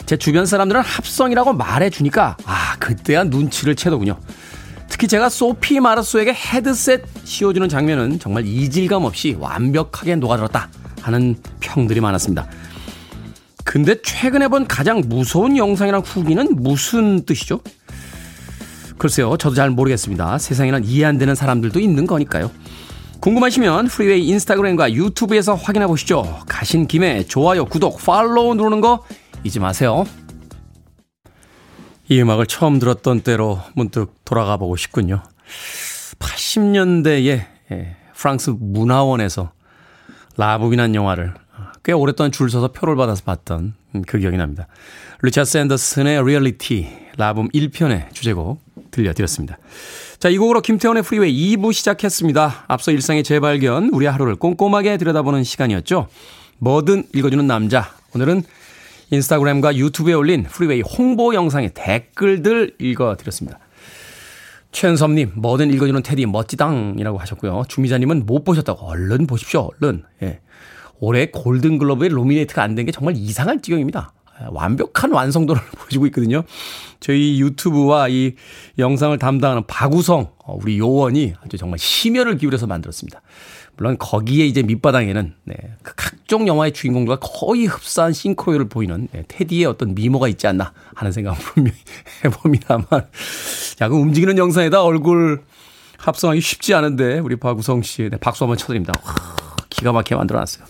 [0.07, 4.21] 제 주변 사람들은 합성이라고 말해주니까 아 그때야 눈치를 채더군요.
[4.89, 10.69] 특히 제가 소피 마르소에게 헤드셋 씌워주는 장면은 정말 이질감 없이 완벽하게 녹아들었다
[11.03, 12.49] 하는 평들이 많았습니다.
[13.65, 17.61] 근데 최근에 본 가장 무서운 영상이랑 후기는 무슨 뜻이죠?
[18.97, 20.39] 글쎄요, 저도 잘 모르겠습니다.
[20.39, 22.51] 세상에는 이해 안 되는 사람들도 있는 거니까요.
[23.21, 26.41] 궁금하시면 프리웨이 인스타그램과 유튜브에서 확인해 보시죠.
[26.47, 29.03] 가신 김에 좋아요, 구독, 팔로우 누르는 거
[29.43, 30.07] 잊지 마세요.
[32.09, 35.23] 이 음악을 처음 들었던 때로 문득 돌아가 보고 싶군요.
[36.19, 39.53] 80년대에 예, 프랑스 문화원에서
[40.37, 41.35] 라붐이란 영화를
[41.83, 43.75] 꽤 오랫동안 줄 서서 표를 받아서 봤던
[44.07, 44.67] 그 기억이 납니다.
[45.23, 49.59] 리차드 샌더슨의 리얼리티 라붐 1편의 주제곡 들려드렸습니다.
[50.19, 52.65] 자, 이 곡으로 김태훈의 프리웨이 2부 시작했습니다.
[52.69, 56.09] 앞서 일상의 재발견, 우리 하루를 꼼꼼하게 들여다보는 시간이었죠.
[56.59, 57.91] 뭐든 읽어주는 남자.
[58.15, 58.43] 오늘은
[59.11, 63.59] 인스타그램과 유튜브에 올린 프리웨이 홍보 영상의 댓글들 읽어드렸습니다.
[64.73, 67.63] 최은섭님, 뭐든 읽어주는 테디 멋지당이라고 하셨고요.
[67.69, 70.03] 주미자님은 못 보셨다고 얼른 보십시오, 얼른.
[70.23, 70.41] 예.
[70.99, 74.13] 올해 골든글러브에 nominate가 안 된 게 정말 이상할 지경입니다.
[74.51, 76.43] 완벽한 완성도를 보여주고 있거든요.
[77.01, 78.35] 저희 유튜브와 이
[78.79, 83.23] 영상을 담당하는 박우성, 어, 우리 요원이 아주 정말 심혈을 기울여서 만들었습니다.
[83.77, 89.67] 물론 거기에 이제 밑바닥에는 네, 그 각종 영화의 주인공들과 거의 흡사한 싱크로율을 보이는 네, 테디의
[89.67, 91.77] 어떤 미모가 있지 않나 하는 생각을 분명히
[92.25, 95.43] 해봅니다만 야, 그 움직이는 영상에다 얼굴
[95.99, 98.93] 합성하기 쉽지 않은데 우리 박우성 씨 네, 박수 한번 쳐드립니다.
[99.05, 99.15] 와,
[99.69, 100.67] 기가 막히게 만들어놨어요.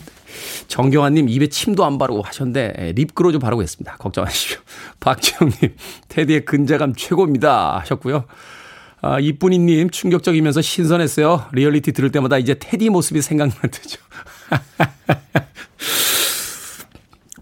[0.67, 3.95] 정경환님 입에 침도 안 바르고 하셨는데 예, 립그로 좀 바르고 했습니다.
[3.97, 4.59] 걱정하십시오.
[4.99, 5.75] 박지영님
[6.09, 8.25] 테디의 근자감 최고입니다 하셨고요.
[9.09, 11.45] 아, 이쁜이님 충격적이면서 신선했어요.
[11.53, 13.99] 리얼리티 들을 때마다 이제 테디 모습이 생각나죠.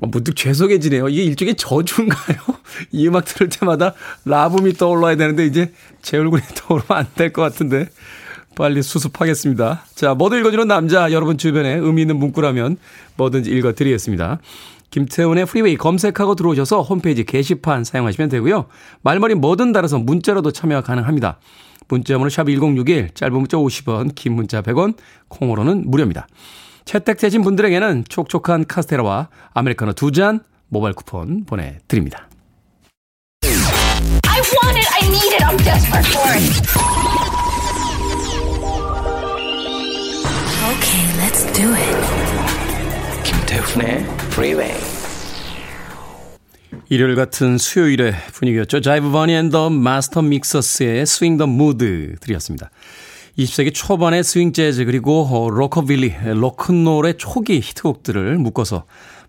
[0.01, 1.10] 어, 문득 죄송해지네요.
[1.10, 2.38] 이게 일종의 저주인가요?
[2.91, 3.93] 이 음악 들을 때마다
[4.25, 5.71] 라붐이 떠올라야 되는데 이제
[6.04, 7.88] 제 얼굴이 떠오르면 안 될 것 같은데
[8.56, 9.86] 빨리 수습하겠습니다.
[9.95, 12.78] 자, 뭐든 읽어주는 남자 여러분 주변에 의미 있는 문구라면
[13.17, 14.39] 뭐든지 읽어드리겠습니다.
[14.91, 18.65] 김태훈의 Freeway 검색하고 들어오셔서 홈페이지 게시판 사용하시면 되고요.
[19.02, 21.39] 말머리 뭐든 달아서 문자로도 참여 가능합니다.
[21.88, 24.95] 문자번호 샵 1061, 짧은 문자 50원, 긴 문자 100원,
[25.28, 26.28] 콩으로는 무료입니다.
[26.86, 32.28] 채택되신 분들에게는 촉촉한 카스테라와 아메리카노 두 잔 모바일 쿠폰 보내드립니다.
[40.65, 42.44] Okay, let's do it.
[43.56, 44.78] 김태훈의 Freeway.
[46.89, 48.82] 일요일 같은 수요일의 분위기였죠.
[48.82, 52.69] Jive Bunny and the Mastermixers의 Swing the Mood 들으셨습니다.
[53.38, 58.84] 20세기 초반의 스윙 재즈 그리고 어, 로커빌리, 로큰롤의 초기 히트곡들을 묶어서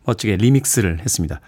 [0.04, 1.40] 멋지게 리믹스를 했습니다.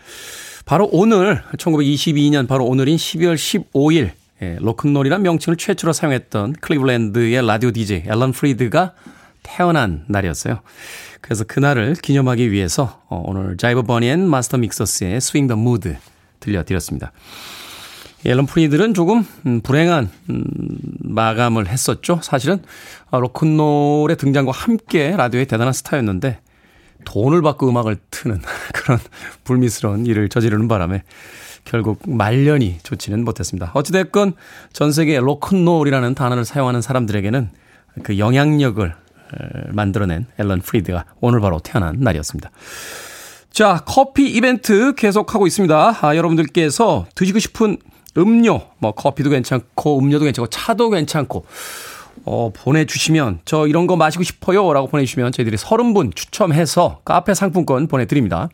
[0.65, 4.11] 바로 오늘 1922년 바로 오늘인 12월 15일
[4.41, 8.95] 예, 로큰롤이란 명칭을 최초로 사용했던 클리블랜드의 라디오 DJ 앨런 프리드가
[9.43, 10.61] 태어난 날이었어요.
[11.21, 15.97] 그래서 그날을 기념하기 위해서 어, 오늘 Jive Bunny and Mastermixers의 Swing the Mood
[16.41, 17.13] 들려드렸습니다.
[18.25, 20.45] 앨런 프리드는 조금 음, 불행한 음,
[21.01, 22.21] 마감을 했었죠.
[22.23, 22.63] 사실은
[23.11, 26.41] 아, 로큰롤의 등장과 함께 라디오의 대단한 스타였는데
[27.05, 28.41] 돈을 받고 음악을 트는
[28.75, 28.99] 그런
[29.45, 31.05] 불미스러운 일을 저지르는 바람에
[31.65, 33.71] 결국 말년이 좋지는 못했습니다.
[33.75, 34.35] 어찌됐건
[34.73, 37.51] 전 세계 로큰롤이라는 단어를 사용하는 사람들에게는
[38.03, 38.95] 그 영향력을
[39.71, 42.51] 만들어낸 앨런 프리드가 오늘 바로 태어난 날이었습니다.
[43.51, 45.99] 자, 커피 이벤트 계속하고 있습니다.
[46.01, 47.79] 아, 여러분들께서 드시고 싶은
[48.17, 51.45] 음료, 뭐 커피도 괜찮고 음료도 괜찮고 차도 괜찮고
[52.25, 58.49] 어, 보내주시면 저 이런 거 마시고 싶어요 라고 보내주시면 저희들이 30분 추첨해서 카페 상품권 보내드립니다.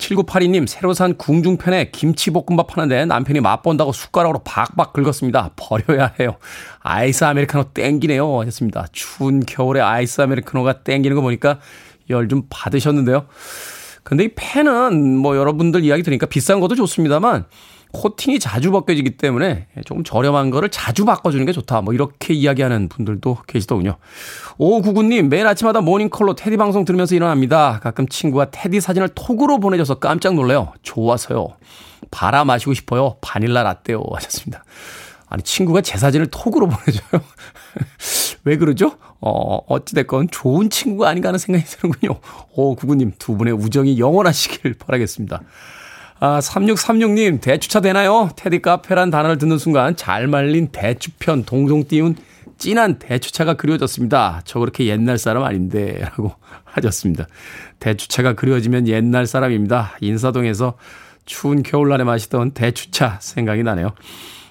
[0.00, 5.50] 7982님 새로 산 궁중편에 김치볶음밥 하는데 남편이 맛본다고 숟가락으로 박박 긁었습니다.
[5.56, 6.36] 버려야 해요.
[6.80, 8.86] 아이스 아메리카노 땡기네요 하셨습니다.
[8.92, 11.60] 추운 겨울에 아이스 아메리카노가 땡기는 거 보니까
[12.08, 13.26] 열 좀 받으셨는데요.
[14.02, 17.44] 근데 이 팬은 뭐 여러분들 이야기 들으니까 비싼 것도 좋습니다만
[17.92, 21.80] 코팅이 자주 벗겨지기 때문에 조금 저렴한 거를 자주 바꿔주는 게 좋다.
[21.80, 23.96] 뭐 이렇게 이야기하는 분들도 계시더군요.
[24.58, 27.80] 오구구님 매일 아침마다 모닝콜로 테디 방송 들으면서 일어납니다.
[27.82, 30.72] 가끔 친구가 테디 사진을 톡으로 보내줘서 깜짝 놀래요.
[30.82, 31.48] 좋아서요.
[32.10, 33.16] 바라 마시고 싶어요.
[33.20, 34.02] 바닐라 라떼요.
[34.12, 34.64] 하셨습니다.
[35.28, 37.22] 아니 친구가 제 사진을 톡으로 보내줘요.
[38.44, 38.96] 왜 그러죠?
[39.20, 42.18] 어, 어찌됐건 좋은 친구가 아닌가 하는 생각이 드는군요.
[42.54, 45.42] 오, 구구님, 두 분의 우정이 영원하시길 바라겠습니다.
[46.22, 48.28] 아, 3636님, 대추차 되나요?
[48.36, 52.14] 테디 카페란 단어를 듣는 순간 잘 말린 대추편 동동 띄운
[52.58, 54.42] 진한 대추차가 그리워졌습니다.
[54.44, 57.26] 저 그렇게 옛날 사람 아닌데, 라고 하셨습니다.
[57.78, 59.96] 대추차가 그리워지면 옛날 사람입니다.
[60.02, 60.74] 인사동에서
[61.24, 63.92] 추운 겨울날에 마시던 대추차 생각이 나네요.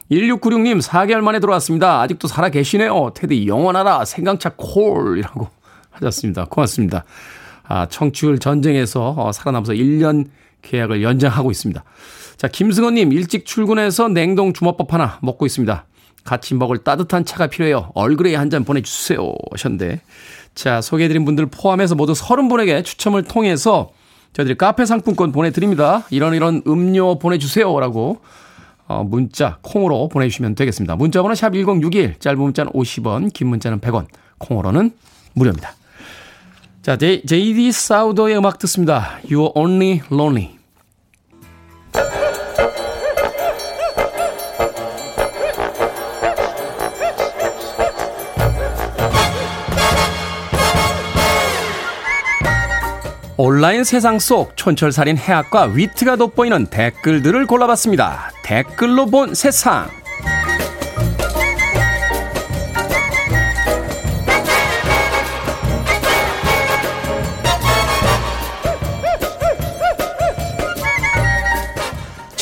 [0.10, 2.02] 1696님, 4개월 만에 들어왔습니다.
[2.02, 3.12] 아직도 살아 계시네요.
[3.14, 4.06] 테디 영원하라.
[4.06, 5.50] 생강차 콜 이라고
[5.92, 6.46] 하셨습니다.
[6.46, 7.04] 고맙습니다.
[7.68, 10.26] 아, 청취율 전쟁에서 어, 살아남아서 1년
[10.62, 11.84] 계약을 연장하고 있습니다.
[12.38, 15.86] 자, 김승원님, 일찍 출근해서 냉동 주먹밥 하나 먹고 있습니다.
[16.24, 17.92] 같이 먹을 따뜻한 차가 필요해요.
[17.96, 19.34] 얼그레이 한 잔 보내주세요.
[19.52, 20.02] 하셨는데.
[20.56, 23.90] 자, 소개해드린 분들 포함해서 모두 30분에게 추첨을 통해서
[24.34, 26.04] 저희들이 카페 상품권 보내드립니다.
[26.12, 27.80] 이런 이런 음료 보내주세요.
[27.80, 28.20] 라고
[28.88, 30.96] 어, 문자, 콩으로 보내주시면 되겠습니다.
[30.96, 34.08] 문자 번호 샵 1061, 짧은 문자는 50원, 긴 문자는 100원,
[34.40, 34.92] 콩으로는
[35.34, 35.74] 무료입니다.
[36.82, 39.20] 자, 제이디 사우더의 음악 듣습니다.
[39.26, 40.58] You're Only Lonely.
[53.36, 58.32] 온라인 세상 속 촌철살인 해학과 위트가 돋보이는 댓글들을 골라봤습니다.
[58.44, 59.99] 댓글로 본 세상.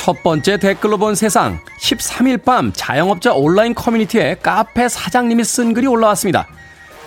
[0.08, 1.60] 첫 번째 댓글로 본 세상.
[1.82, 6.48] 13일 밤 자영업자 온라인 커뮤니티에 카페 사장님이 쓴 글이 올라왔습니다.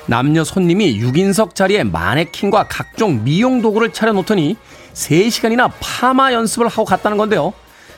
[0.05, 4.55] 남녀 손님이 6인석 자리에 마네킹과 각종 미용 도구를 차려놓더니
[4.93, 7.55] 3시간이나 파마 연습을 하고 갔다는 건데요.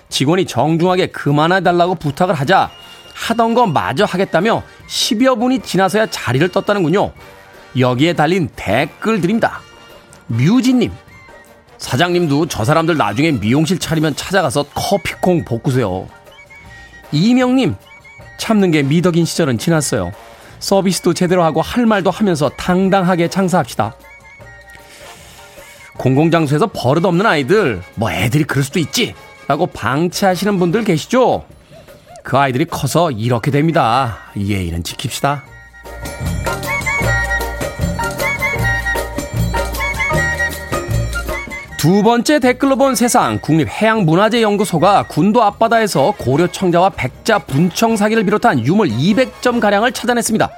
[0.09, 2.71] 직원이 정중하게 그만해달라고 부탁을 하자
[3.13, 7.11] 하던 거 마저 하겠다며 10여 분이 지나서야 자리를 떴다는군요.
[7.77, 9.63] 여기에 달린 댓글들입니다.
[10.29, 10.93] 뮤지님,
[11.83, 16.07] 사장님도 저 사람들 나중에 미용실 차리면 찾아가서 커피콩 볶으세요.
[17.11, 17.75] 이명님,
[18.39, 20.13] 참는 게 미덕인 시절은 지났어요.
[20.61, 23.97] 서비스도 제대로 하고 할 말도 하면서 당당하게 장사합시다.
[25.99, 29.15] 공공장소에서 버릇없는 아이들, 뭐 애들이 그럴 수도 있지.
[29.49, 31.45] 라고 방치하시는 분들 계시죠?
[32.23, 34.19] 그 아이들이 커서 이렇게 됩니다.
[34.37, 35.43] 예의는 지킵시다.
[41.83, 48.91] 두 번째 댓글로 본 세상 국립해양문화재연구소가 군도 앞바다에서 고려 청자와 백자 분청 사기를 비롯한 유물
[48.91, 50.49] 200점 가량을 찾아냈습니다.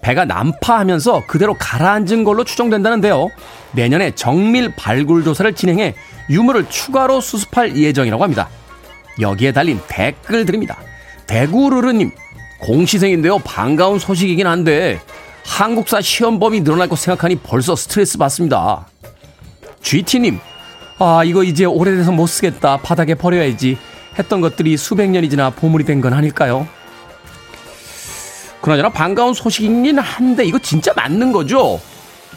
[0.00, 3.28] 배가 난파하면서 그대로 가라앉은 걸로 추정된다는데요.
[3.74, 5.94] 내년에 정밀 발굴 조사를 진행해
[6.30, 8.48] 유물을 추가로 수습할 예정이라고 합니다.
[9.20, 10.78] 여기에 달린 댓글들입니다.
[11.28, 12.10] 대구르르님,
[12.58, 13.38] 공시생인데요.
[13.38, 15.00] 반가운 소식이긴 한데
[15.44, 18.88] 한국사 시험 범위 늘어날 것 생각하니 벌써 스트레스 받습니다.
[19.80, 20.40] GT님,
[20.98, 22.78] 아, 이거 이제 오래돼서 못 쓰겠다.
[22.78, 23.78] 바닥에 버려야지.
[24.18, 26.66] 했던 것들이 수백 년이 지나 보물이 된 건 아닐까요?
[28.62, 31.80] 그나저나 반가운 소식이긴 한데 이거 진짜 맞는 거죠?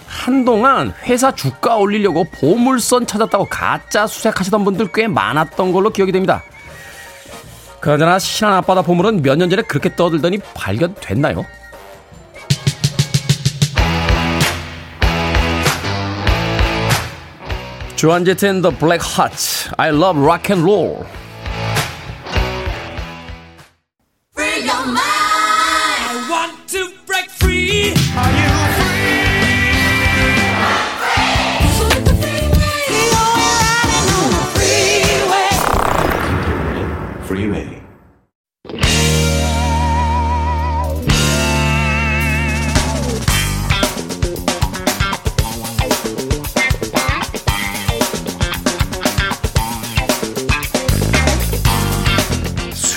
[0.06, 6.43] 한동안 회사 주가 올리려고 보물선 찾았다고 가짜 수색하시던 분들 꽤 많았던 걸로 기억이 됩니다.
[7.80, 11.45] 그나저나 신안 앞바다 보물은 몇 년 전에 그렇게 떠들더니 발견됐나요?
[17.99, 21.07] 조한 제트앤 더 블랙 하츠 I love rock and roll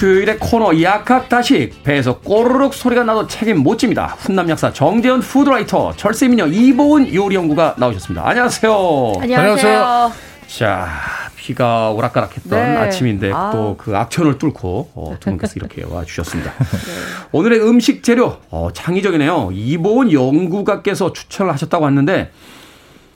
[0.03, 4.17] 수요일의 코너 약학다식 배에서 꼬르륵 소리가 나도 책임 못 집니다.
[4.19, 8.27] 훈남 약사 정재현 푸드라이터 철새미녀 이보은 요리연구가 나오셨습니다.
[8.27, 9.13] 안녕하세요.
[9.21, 10.13] 안녕하세요.
[10.49, 10.89] 자
[11.37, 12.77] 비가 오락가락했던 네.
[12.79, 13.53] 아침인데 아.
[13.53, 16.53] 또그 악천을 뚫고 어, 두 분께서 이렇게 와 주셨습니다.
[17.31, 19.51] 오늘의 음식 재료 어, 창의적이네요.
[19.53, 22.33] 이보은 연구가께서 추천을 하셨다고 하는데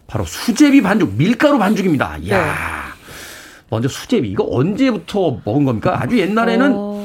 [0.07, 2.19] 바로 수제비 반죽 밀가루 반죽입니다.
[2.23, 2.95] 이야.
[3.67, 3.71] 네.
[3.71, 6.01] 먼저 수제비 이거 언제부터 먹은 겁니까?
[6.01, 6.97] 아주 옛날에는 어,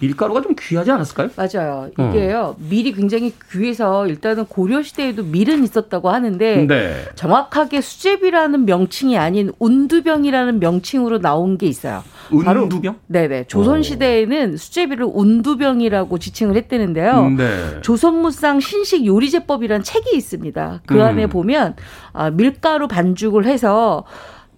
[0.00, 1.30] 밀가루가 좀 귀하지 않았을까요?
[1.36, 1.90] 맞아요.
[1.96, 2.08] 어.
[2.10, 2.56] 이게요.
[2.58, 7.04] 밀이 굉장히 귀해서 일단은 고려 시대에도 밀은 있었다고 하는데 네.
[7.14, 12.02] 정확하게 수제비라는 명칭이 아닌 운두병이라는 명칭으로 나온 게 있어요.
[12.30, 12.96] 운두병?
[13.06, 13.44] 네네.
[13.46, 17.30] 조선 시대에는 수제비를 운두병이라고 지칭을 했다는데요.
[17.30, 17.80] 네.
[17.82, 20.82] 조선무상 신식 요리제법이라는 책이 있습니다.
[20.86, 21.00] 그 음.
[21.02, 21.76] 안에 보면
[22.12, 24.04] 아, 밀가루 반죽을 해서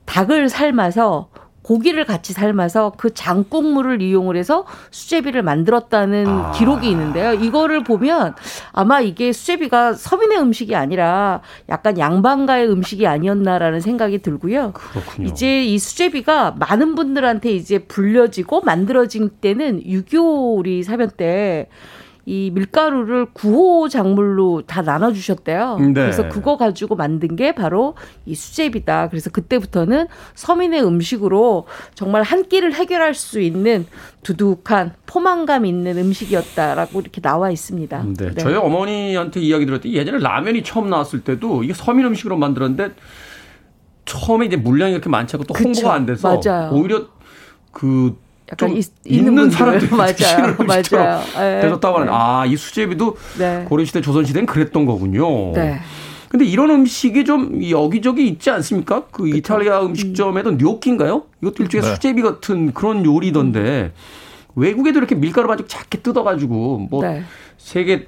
[0.07, 1.29] 닭을 삶아서
[1.67, 6.51] 고기를 같이 삶아서 그 장국물을 이용을 해서 수제비를 만들었다는 아.
[6.53, 7.35] 기록이 있는데요.
[7.35, 8.37] 이거를 보면
[8.71, 14.75] 아마 이게 수제비가 서민의 음식이 아니라 약간 양반가의 음식이 아니었나라는 생각이 들고요.
[14.75, 15.29] 그렇군요.
[15.29, 21.69] 이제 이 수제비가 많은 분들한테 이제 불려지고 만들어진 때는 유교 우리 사변 때
[22.29, 25.79] 이 밀가루를 구호 작물로 다 나눠주셨대요.
[25.79, 25.93] 네.
[25.93, 27.95] 그래서 그거 가지고 만든 게 바로
[28.27, 29.11] 이 수제비다.
[29.11, 33.87] 그래서 그때부터는 서민의 음식으로 정말 한 끼를 해결할 수 있는
[34.25, 38.05] 두둑한 포만감 있는 음식이었다라고 이렇게 나와 있습니다.
[38.19, 38.35] 네.
[38.35, 42.91] 저희 어머니한테 이야기 들었더니 예전에 라면이 처음 나왔을 때도 이게 서민 음식으로 만들었는데
[44.05, 45.55] 처음에 이제 물량이 그렇게 많지 않고 또.
[45.57, 46.71] 홍보가 안 돼서 맞아요.
[46.73, 47.07] 오히려
[47.71, 48.17] 그
[48.53, 50.07] 약간 좀 있- 있는, 있는 사람들이 분들.
[50.15, 50.67] 드시는 맞아요.
[50.95, 51.23] 맞아요.
[51.57, 51.61] 예.
[51.63, 52.13] 되셨다고 하는 네.
[52.17, 53.65] 아, 이 수제비도 네.
[53.69, 55.53] 고려시대, 조선시대는 그랬던 거군요.
[55.53, 55.79] 네.
[56.29, 59.05] 근데 이런 음식이 좀 여기저기 있지 않습니까?
[59.11, 61.23] 그 이탈리아 음식점에도 뇨끼인가요?
[61.43, 61.95] 이것도 일종의 네.
[61.95, 63.93] 수제비 같은 그런 요리던데
[64.55, 67.23] 외국에도 이렇게 밀가루 반죽 작게 뜯어가지고 뭐 네.
[67.59, 68.07] 세계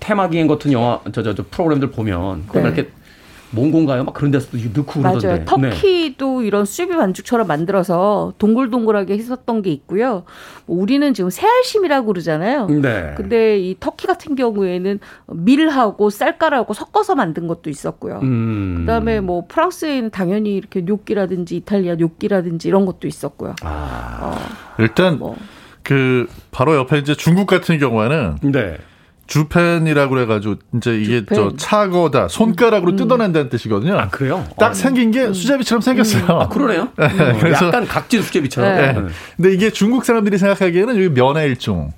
[0.00, 2.66] 테마 기행 같은 영화 저저저 프로그램들 보면 그거 네.
[2.66, 2.90] 이렇게
[3.54, 4.04] 몽고인가요?
[4.04, 5.26] 막 그런 데서도 넣고 그러던데.
[5.26, 5.38] 맞아요.
[5.38, 5.44] 네.
[5.44, 10.24] 터키도 이런 수제비 반죽처럼 만들어서 동글동글하게 했었던 게 있고요.
[10.66, 12.66] 뭐 우리는 지금 새알심이라고 그러잖아요.
[12.66, 13.14] 네.
[13.16, 18.20] 근데 이 터키 같은 경우에는 밀하고 쌀가루하고 섞어서 만든 것도 있었고요.
[18.22, 18.76] 음.
[18.80, 23.54] 그다음에 뭐 프랑스에는 당연히 이렇게 뇨끼라든지 이탈리아 뇨끼라든지 이런 것도 있었고요.
[23.62, 24.18] 아.
[24.22, 25.36] 어, 일단 뭐
[25.84, 28.78] 그 바로 옆에 이제 중국 같은 경우에는 네.
[29.26, 31.36] 주펜이라고 그래가지고 이제 이게 주펜.
[31.36, 33.96] 저 차거다 손가락으로 뜯어낸다는 뜻이거든요.
[33.98, 34.44] 아 그래요?
[34.58, 34.74] 딱 어.
[34.74, 36.24] 생긴 게 수제비처럼 생겼어요.
[36.26, 36.82] 아 그러네요.
[36.96, 38.76] 어, 그래서- 약간 각진 수제비처럼.
[38.76, 38.92] 네.
[38.92, 39.02] 네.
[39.36, 41.92] 근데 이게 중국 사람들이 생각하기에는 여기 면의 일종.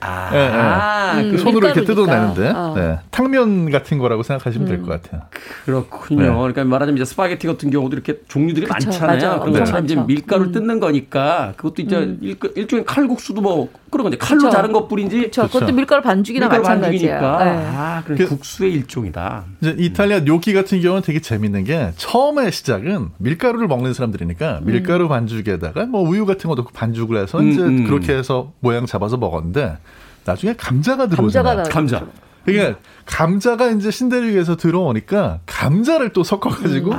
[0.00, 1.22] 아, 예, 예.
[1.24, 1.30] 음.
[1.32, 1.84] 그 손으로 이렇게.
[1.84, 2.74] 뜯어내는데 어.
[2.76, 2.98] 네.
[3.10, 4.68] 탕면 같은 거라고 생각하시면 음.
[4.68, 5.22] 될것 같아요.
[5.64, 6.22] 그렇군요.
[6.22, 6.28] 네.
[6.28, 9.40] 그러니까 말하자면 이제 스파게티 같은 경우도 이렇게 종류들이 그쵸, 많잖아요.
[9.40, 9.58] 그런 네.
[9.60, 9.96] 것처럼 이제.
[9.96, 10.52] 밀가루 음.
[10.52, 12.18] 뜯는 거니까 그것도 이제 음.
[12.20, 14.50] 일, 일종의 칼국수도 뭐 그런 건데 칼로 그쵸.
[14.50, 15.42] 자른 것 뿐인지 그렇죠.
[15.42, 15.52] 그렇죠.
[15.60, 17.20] 그것도 밀가루 반죽이나 밀가루 마찬가지야.
[17.20, 17.66] 반죽이니까 네.
[17.74, 19.44] 아, 그래 그- 국수의 일종이다.
[19.62, 23.92] 이제 이탈리아 뇨끼 같은 경우는 되게 재밌는 게 처음에 시작은 밀가루를 먹는 음.
[23.94, 27.84] 사람들이니까 밀가루 반죽에다가 뭐 우유 같은 거 넣고 반죽을 해서 음, 이제 음.
[27.86, 29.78] 그렇게 해서 모양 잡아서 먹었는데
[30.26, 31.62] 나중에 감자가 감자가 들어오잖아요.
[31.62, 32.04] 나- 감자.
[32.44, 36.92] 그러니까 감자가 이제 신대륙에서 들어오니까 감자를 또 섞어가지고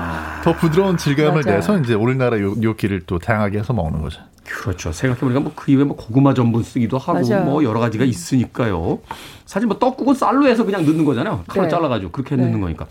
[0.44, 1.58] 더 부드러운 질감을 맞아요.
[1.58, 4.20] 내서 이제 우리나라 요, 요끼를 또 다양하게 해서 먹는 거죠.
[4.46, 4.92] 그렇죠.
[4.92, 7.44] 생각해보니까 뭐 그 이외에 뭐 고구마 전분 쓰기도 하고 맞아요.
[7.46, 9.00] 뭐 여러 가지가 있으니까요.
[9.46, 11.44] 사실 뭐 떡국은 쌀로 해서 그냥 넣는 거잖아요.
[11.48, 11.70] 칼로 네.
[11.70, 12.44] 잘라가지고 그렇게 네.
[12.44, 12.86] 넣는 거니까.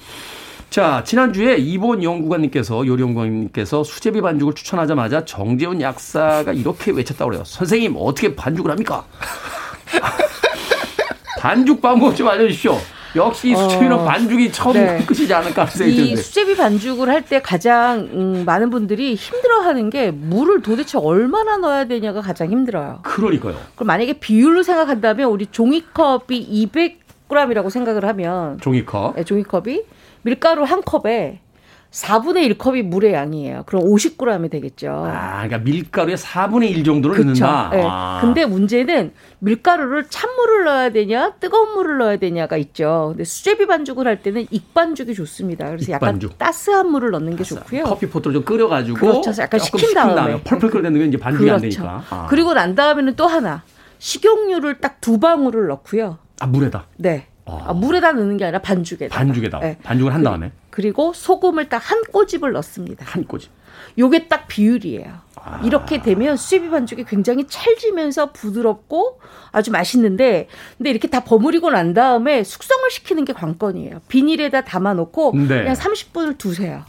[0.69, 7.45] 자, 지난주에 이본 연구관님께서, 요리연구관님께서 수제비 반죽을 추천하자마자 정재훈 약사가 이렇게 외쳤다고 그래요.
[7.47, 9.05] 선생님, 어떻게 반죽을 합니까?
[11.41, 12.79] 반죽 방법 좀 알려주십시오.
[13.15, 15.03] 역시 수제비는 어, 반죽이 처음 네.
[15.07, 16.17] 끝이지 않을까 생각이 이 드는데.
[16.23, 22.21] 수제비 반죽을 할 때 가장 음, 많은 분들이 힘들어하는 게 물을 도대체 얼마나 넣어야 되냐가
[22.21, 23.01] 가장 힘들어요.
[23.03, 23.57] 그러니까요.
[23.75, 29.17] 그럼 만약에 비율로 생각한다면 우리 종이컵이 200g이라고 생각을 하면 종이컵.
[29.17, 29.83] 네, 종이컵이
[30.23, 31.41] 밀가루 한 컵에
[31.97, 33.63] 4분의 1컵이 물의 양이에요.
[33.65, 34.91] 그럼 50g이 되겠죠.
[34.91, 37.45] 아, 그러니까 밀가루의 4분의 1 정도를 그쵸.
[37.47, 37.71] 넣는다.
[37.75, 37.83] 예.
[37.89, 38.19] 아.
[38.21, 43.09] 근데 문제는 밀가루를 찬물을 넣어야 되냐, 뜨거운 물을 넣어야 되냐가 있죠.
[43.13, 45.67] 근데 수제비 반죽을 할 때는 익반죽이 좋습니다.
[45.71, 46.33] 그래서 익반죽.
[46.33, 47.85] 약간 따스한 물을 넣는 게 좋고요.
[47.85, 49.33] 커피 포트를 좀 끓여가지고 그렇죠.
[49.41, 50.43] 약간 식힌 다음에.
[50.43, 51.77] 펄펄 끓여내는 게 이제 반죽이 안 그렇죠.
[51.81, 52.05] 되니까.
[52.11, 52.27] 아.
[52.29, 53.63] 그리고 난 다음에는 또 하나
[53.99, 56.19] 식용유를 딱 두 방울을 넣고요.
[56.41, 57.27] 아 물에다 네.
[57.47, 57.65] 아.
[57.69, 59.15] 아, 물에다 넣는 게 아니라 반죽에다.
[59.17, 59.79] 반죽에다 네.
[59.83, 63.05] 반죽을 한 다음에 그리고 소금을 딱 한 꼬집을 넣습니다.
[63.09, 63.51] 한 꼬집.
[63.99, 65.13] 요게 딱 비율이에요.
[65.37, 65.61] 아.
[65.65, 69.21] 이렇게 되면 수제비 반죽이 굉장히 찰지면서 부드럽고
[69.53, 74.01] 아주 맛있는데 근데 이렇게 다 버무리고 난 다음에 숙성을 시키는 게 관건이에요.
[74.09, 75.47] 비닐에다 담아 놓고 네.
[75.47, 76.83] 그냥 30분을 두세요.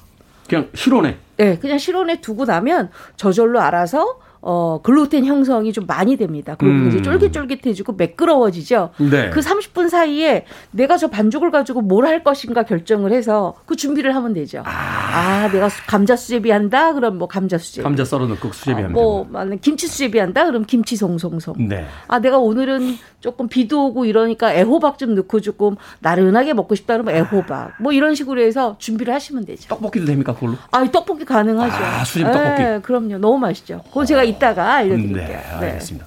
[0.49, 6.56] 그냥 실온에 네, 그냥 실온에 두고 나면 저절로 알아서 어, 글루텐 형성이 좀 많이 됩니다.
[6.58, 6.88] 그리고 음.
[6.90, 8.92] 이제 쫄깃쫄깃해지고 매끄러워지죠.
[9.10, 9.30] 네.
[9.30, 14.34] 그 30분 사이에 내가 저 반죽을 가지고 뭘 할 것인가 결정을 해서 그 준비를 하면
[14.34, 14.64] 되죠.
[14.66, 16.94] 아, 내가 수- 감자 수제비 한다?
[16.94, 17.84] 그럼 뭐 감자 수제비.
[17.84, 19.34] 감자 썰어 넣고 수제비 하면 뭐, 되고.
[19.34, 20.46] 만약 김치 수제비 한다?
[20.46, 21.68] 그럼 김치 송송송.
[21.68, 21.86] 네.
[22.08, 27.16] 아, 내가 오늘은 조금 비도 오고 이러니까 애호박 좀 넣고 조금 나른하게 먹고 싶다 그러면
[27.16, 27.74] 애호박.
[27.82, 29.68] 뭐 이런 식으로 해서 준비를 하시면 되죠.
[29.68, 30.54] 떡볶이도 됩니까 그걸로?
[30.72, 31.76] 아, 이 떡볶이 가능하죠.
[31.84, 32.62] 아, 수제비 떡볶이.
[32.64, 33.18] 네, 그럼요.
[33.18, 33.82] 너무 맛있죠.
[33.90, 35.26] 그거 제가 이따가 알려드릴게요.
[35.28, 36.06] 네, 알겠습니다.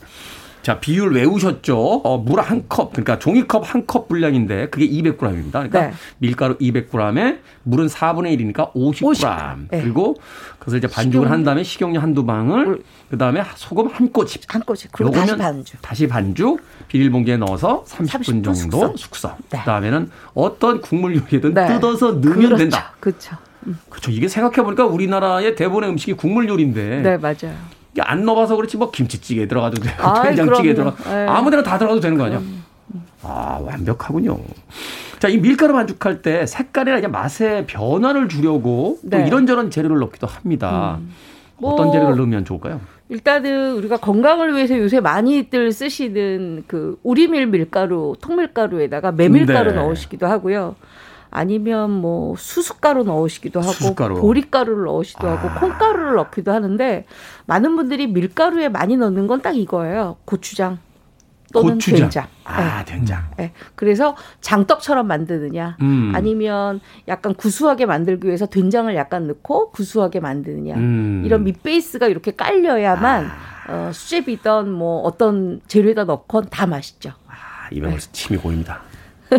[0.63, 2.03] 자, 비율 외우셨죠?
[2.05, 5.53] 어, 물 한 컵, 그러니까 종이컵 한 컵 분량인데 그게 200g입니다.
[5.53, 5.93] 그러니까 네.
[6.19, 9.15] 밀가루 200g에 물은 4분의 1이니까 50g.
[9.15, 9.57] 50g.
[9.71, 9.81] 네.
[9.81, 10.17] 그리고
[10.59, 11.29] 그것을 이제 반죽을 식용유.
[11.33, 14.43] 한 다음에 식용유 한두 방울, 그 다음에 소금 한 꼬집.
[14.55, 14.93] 한 꼬집.
[14.93, 15.81] 그리고 다시 반죽.
[15.81, 19.37] 다시 반죽, 비닐봉지에 넣어서 30분 30분 정도 숙성.
[19.49, 19.59] 네.
[19.61, 21.67] 그 다음에는 어떤 국물 요리든 네.
[21.69, 22.57] 뜯어서 넣으면 그렇죠.
[22.59, 22.93] 된다.
[23.01, 23.35] 그렇죠.
[23.89, 24.11] 그렇죠.
[24.11, 27.55] 이게 생각해 보니까 우리나라의 대부분의 음식이 국물 요리인데 네, 맞아요.
[27.93, 30.95] 이게 안 넣어봐서 그렇지 뭐 김치찌개 들어가도 되고 아이, 된장찌개 그럼요.
[30.97, 31.27] 들어가 예.
[31.27, 32.41] 아무데나 다 들어가도 되는 거 아니야?
[33.23, 34.39] 아 완벽하군요.
[35.19, 39.27] 자, 이 밀가루 반죽할 때 색깔이나 이제 맛의 변화를 주려고 또 네.
[39.27, 40.99] 이런저런 재료를 넣기도 합니다.
[41.61, 42.81] 어떤 뭐- 재료를 넣으면 좋을까요?
[43.11, 49.77] 일단은 우리가 건강을 위해서 요새 많이들 쓰시는 그 우리밀 밀가루, 통밀가루에다가 메밀가루 네.
[49.77, 50.77] 넣으시기도 하고요.
[51.31, 54.15] 아니면 뭐 수숫가루 넣으시기도 하고 수숫가루.
[54.21, 55.37] 보리가루를 넣으시기도 아.
[55.37, 57.05] 하고 콩가루를 넣기도 하는데
[57.47, 60.17] 많은 분들이 밀가루에 많이 넣는 건 딱 이거예요.
[60.25, 60.79] 고추장
[61.53, 61.99] 또는 고추장.
[62.11, 62.27] 된장.
[62.45, 63.25] 아, 된장.
[63.37, 63.53] 네.
[63.75, 66.13] 그래서 장떡처럼 만드느냐, 음.
[66.15, 71.23] 아니면 약간 구수하게 만들기 위해서 된장을 약간 넣고 구수하게 만드느냐, 음.
[71.25, 73.31] 이런 밑베이스가 이렇게 깔려야만
[73.69, 77.11] 어, 수제비든 뭐 어떤 재료에다 넣건 다 맛있죠.
[77.27, 78.83] 아, 입에 벌써 침이 고입니다.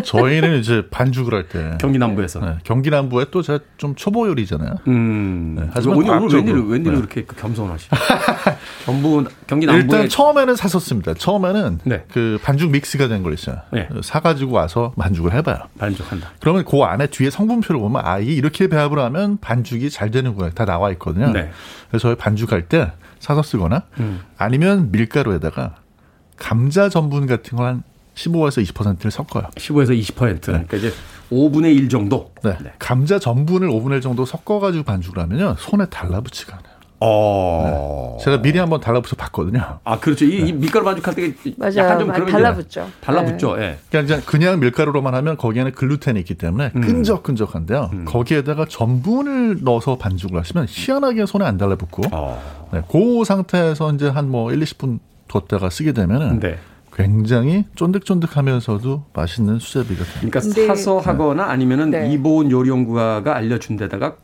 [0.00, 2.40] 저희는 이제 반죽을 할 때 경기 남부에서.
[2.40, 4.76] 네, 경기 남부에 또 제가 좀 초보 요리잖아요.
[4.88, 5.56] 음.
[5.58, 6.38] 네, 하지만 오늘, 오늘 과학적으로.
[6.52, 6.98] 웬일로 웬일로 네.
[6.98, 7.88] 이렇게 그 겸손하시?
[8.86, 11.14] 전부 경기 남부에 일단 처음에는 샀었습니다.
[11.14, 12.04] 처음에는 네.
[12.12, 13.58] 그 반죽 믹스가 된 걸 있어요.
[13.72, 13.88] 네.
[14.02, 15.58] 사가지고 와서 반죽을 해봐요.
[15.78, 16.30] 반죽한다.
[16.40, 20.90] 그러면 그 안에 뒤에 성분표를 보면 아 이렇게 배합을 하면 반죽이 잘 되는구나 다 나와
[20.92, 21.30] 있거든요.
[21.32, 21.50] 네.
[21.88, 24.20] 그래서 저희 반죽할 때 사서 쓰거나 음.
[24.36, 25.76] 아니면 밀가루에다가
[26.36, 27.82] 감자 전분 같은 걸한
[28.14, 29.44] 15에서 20%를 섞어요.
[29.54, 30.40] 15에서 20%.
[30.42, 30.92] 그러니까 이제
[31.30, 32.30] 5분의 1 정도.
[32.42, 32.56] 네.
[32.62, 32.72] 네.
[32.78, 36.72] 감자 전분을 5분의 1 정도 섞어가지고 반죽을 하면요 손에 달라붙지가 않아요.
[37.04, 38.16] 어.
[38.20, 39.80] 제가 미리 한번 달라붙여 봤거든요.
[39.82, 40.24] 아, 그렇죠.
[40.24, 41.78] 이, 이 밀가루 반죽할 때 맞아요.
[41.78, 42.88] 약간 좀 그런 게 달라붙죠.
[43.00, 43.56] 달라붙죠.
[43.60, 43.78] 예.
[43.90, 46.80] 그냥, 그냥 그냥 밀가루로만 하면 거기에는 글루텐이 있기 때문에 음.
[46.80, 47.90] 끈적끈적한데요.
[48.04, 52.40] 거기에다가 전분을 넣어서 반죽을 하시면 희한하게 손에 안 달라붙고 어.
[52.72, 56.58] 네, 그 상태에서 이제 한 뭐 1, 20분 뒀다가 쓰게 되면은 네.
[56.94, 60.40] 굉장히 쫀득쫀득하면서도 맛있는 수제비가 됩니다.
[60.40, 62.12] 그러니까 사서 하거나 아니면은 네.
[62.12, 64.16] 이보은 요리연구가가 알려준 데다가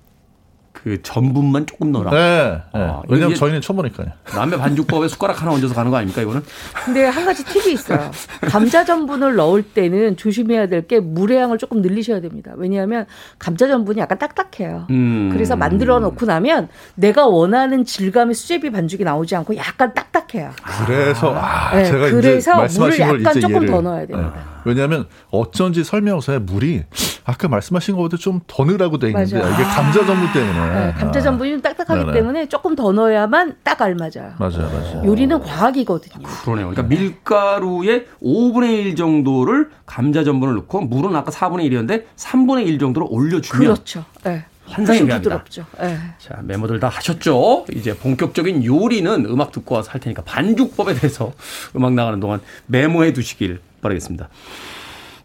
[0.83, 2.11] 그 전분만 조금 넣어라.
[2.11, 2.81] 네, 네.
[2.81, 4.09] 아, 왜냐면 저희는 초보니까요.
[4.35, 6.43] 남의 반죽법에 숟가락 하나 얹어서 가는 거 아닙니까 이거는?
[6.85, 8.11] 근데 한 가지 팁이 있어요.
[8.43, 12.53] 감자 전분을 넣을 때는 조심해야 될 게 물의 양을 조금 늘리셔야 됩니다.
[12.57, 13.05] 왜냐하면
[13.39, 14.87] 감자 전분이 약간 딱딱해요.
[14.91, 15.29] 음.
[15.33, 20.53] 그래서 만들어 놓고 나면 내가 원하는 질감의 수제비 반죽이 나오지 않고 약간 딱딱해요.
[20.87, 24.33] 그래서 아, 네, 제가 그래서 이제 말씀하신 물을 걸 약간 이제 조금 더 넣어야 됩니다.
[24.65, 26.85] 왜냐하면 어쩐지 설명서에 물이
[27.25, 29.53] 아까 말씀하신 것보다 좀 더 넣으라고 돼 있는데 맞아요.
[29.55, 30.87] 이게 감자 전분 때문에.
[30.87, 32.13] 네, 감자 아, 전분이 좀 딱딱하기 네네.
[32.13, 34.33] 때문에 조금 더 넣어야만 딱 알맞아요.
[34.39, 35.03] 맞아요, 맞아요.
[35.05, 36.27] 요리는 과학이거든요.
[36.43, 36.71] 그러네요.
[36.71, 43.07] 그러니까 밀가루의 5분의 1 정도를 감자 전분을 넣고 물은 아까 4분의 1이었는데 3분의 1 정도로
[43.11, 44.05] 올려주면 그렇죠.
[44.25, 44.45] 네.
[44.71, 45.01] 환상이.
[45.09, 45.65] 부드럽죠.
[45.81, 45.99] 네.
[46.19, 47.65] 자, 메모들 다 하셨죠?
[47.75, 51.33] 이제 본격적인 요리는 음악 듣고 와서 할 테니까 반죽법에 대해서
[51.75, 54.29] 음악 나가는 동안 메모해 두시길 바라겠습니다.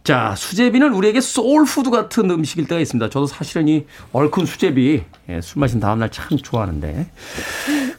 [0.04, 3.10] 자, 수제비는 우리에게 소울푸드 같은 음식일 때가 있습니다.
[3.10, 7.10] 저도 사실은 이 얼큰 수제비 예, 술 마신 다음날 참 좋아하는데.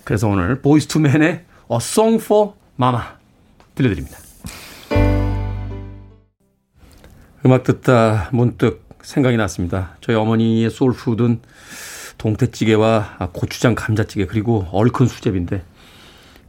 [0.05, 3.01] 그래서 오늘 Boyz II Men의 A Song for Mama
[3.75, 4.19] 들려드립니다.
[7.47, 9.97] 음악 듣다 문득 생각이 났습니다.
[10.01, 11.41] 저희 어머니의 소울푸드는
[12.19, 15.74] 동태찌개와 고추장 감자찌개 그리고 얼큰 수제비인데 그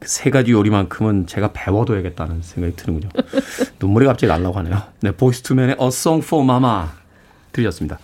[0.06, 3.10] 세 가지 요리만큼은 제가 배워둬야겠다는 생각이 드는군요.
[3.80, 4.82] 눈물이 갑자기 날라고 하네요.
[5.02, 6.88] 네, Boyz II Men의 A Song for Mama
[7.52, 8.00] 들으셨습니다.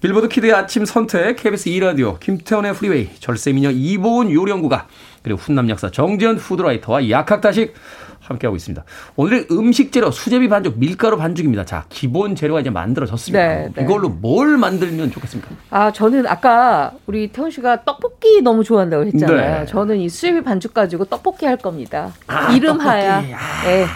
[0.00, 4.86] 빌보드 키드의 아침 선택 KBS 2라디오 김태훈의 Freeway 절세미녀 이보은 요리연구가
[5.22, 7.72] 그리고 훈남 약사 정지현 food writer와 약학다식
[8.24, 8.84] 함께하고 있습니다.
[9.16, 11.64] 오늘의 음식 재료 수제비 반죽 밀가루 반죽입니다.
[11.64, 13.46] 자 기본 재료가 이제 만들어졌습니다.
[13.46, 13.82] 네, 네.
[13.82, 15.50] 이걸로 뭘 만들면 좋겠습니까?
[15.70, 19.60] 아, 저는 아까 우리 태훈 씨가 떡볶이 너무 좋아한다고 했잖아요.
[19.60, 19.66] 네.
[19.66, 22.12] 저는 이 수제비 반죽 가지고 떡볶이 할 겁니다.
[22.26, 23.18] 아, 이름하야.
[23.18, 23.64] 아.
[23.64, 23.86] 네.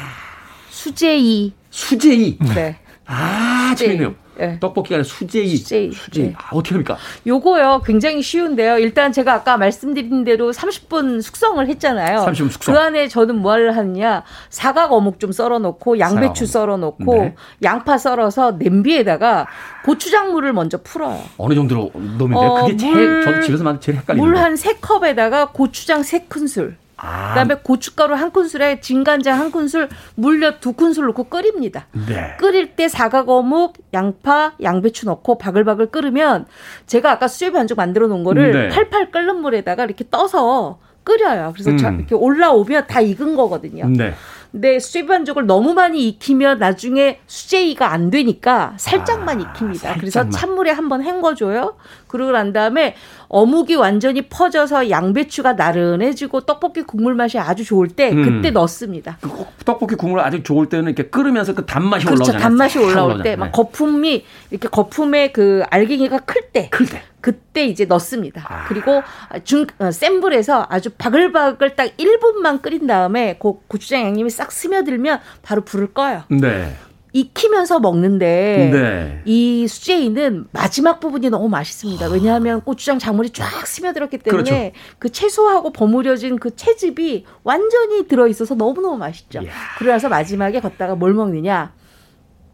[0.70, 1.52] 수제이.
[1.70, 2.38] 수제이.
[2.54, 2.76] 네.
[3.06, 4.14] 아 재밌네요.
[4.38, 4.58] 네.
[4.60, 5.56] 떡볶이가 아니라 수제이.
[5.56, 5.90] 수제이.
[6.14, 6.34] 네.
[6.36, 6.96] 아, 어떻게 합니까?
[7.26, 8.78] 요거요 굉장히 쉬운데요.
[8.78, 12.20] 일단 제가 아까 말씀드린 대로 30분 숙성을 했잖아요.
[12.26, 12.74] 30분 숙성.
[12.74, 17.34] 그 안에 저는 뭐를 하느냐 사각 어묵 좀 썰어 놓고 양배추 썰어 놓고 네.
[17.62, 19.46] 양파 썰어서 냄비에다가
[19.84, 21.20] 고추장물을 먼저 풀어요.
[21.36, 22.50] 어느 정도로 넣으면 돼요?
[22.50, 24.40] 어, 그게 제일 물- 저도 집에서 만들 제일 헷갈리는 물 거.
[24.40, 26.76] 한세 컵에다가 고추장 세 큰술.
[27.00, 31.86] 아, 그다음에 고춧가루 한 큰술에 진간장 한 큰술, 물엿 두 큰술 넣고 끓입니다.
[32.08, 32.34] 네.
[32.38, 36.46] 끓일 때 사각 어묵, 양파, 양배추 넣고 바글바글 끓으면
[36.86, 38.68] 제가 아까 수제비 반죽 만들어 놓은 거를 네.
[38.68, 41.52] 팔팔 끓는 물에다가 이렇게 떠서 끓여요.
[41.54, 41.98] 그래서 자- 음.
[42.00, 43.86] 이렇게 올라오면 다 익은 거거든요.
[43.86, 44.12] 네.
[44.50, 49.94] 근데 수제비 반죽을 너무 많이 익히면 나중에 수제이가 안 되니까 살짝만 아, 익힙니다.
[49.94, 50.30] 그래서 살짝만.
[50.30, 51.76] 찬물에 한번 헹궈줘요.
[52.08, 52.94] 그러고 난 다음에
[53.28, 58.22] 어묵이 완전히 퍼져서 양배추가 나른해지고 떡볶이 국물 맛이 아주 좋을 때 음.
[58.22, 59.18] 그때 넣습니다.
[59.20, 59.30] 그
[59.64, 62.22] 떡볶이 국물 아직 좋을 때는 이렇게 끓으면서 그 단맛이 그렇죠.
[62.22, 62.42] 올라오잖아요.
[62.42, 63.22] 단맛이 싹 올라올 올라오잖아요.
[63.22, 63.50] 때, 막 네.
[63.52, 66.68] 거품이, 이렇게 거품의 그 알갱이가 클 때.
[66.70, 67.02] 클 때.
[67.20, 68.46] 그때 이제 넣습니다.
[68.48, 68.64] 아.
[68.68, 69.02] 그리고
[69.44, 75.20] 중, 어, 센 불에서 아주 바글바글 딱 1분만 끓인 다음에 그 고추장 양념이 싹 스며들면
[75.42, 76.22] 바로 불을 꺼요.
[76.28, 76.74] 네.
[77.18, 79.22] 익히면서 먹는데 네.
[79.24, 82.08] 이 수제이는 마지막 부분이 너무 맛있습니다.
[82.08, 84.72] 왜냐하면 고추장 작물이 쫙 스며들었기 때문에 그렇죠.
[84.98, 89.40] 그 채소하고 버무려진 그 채즙이 완전히 들어있어서 너무너무 맛있죠.
[89.42, 89.50] 이야.
[89.78, 91.72] 그래서 마지막에 걷다가 뭘 먹느냐.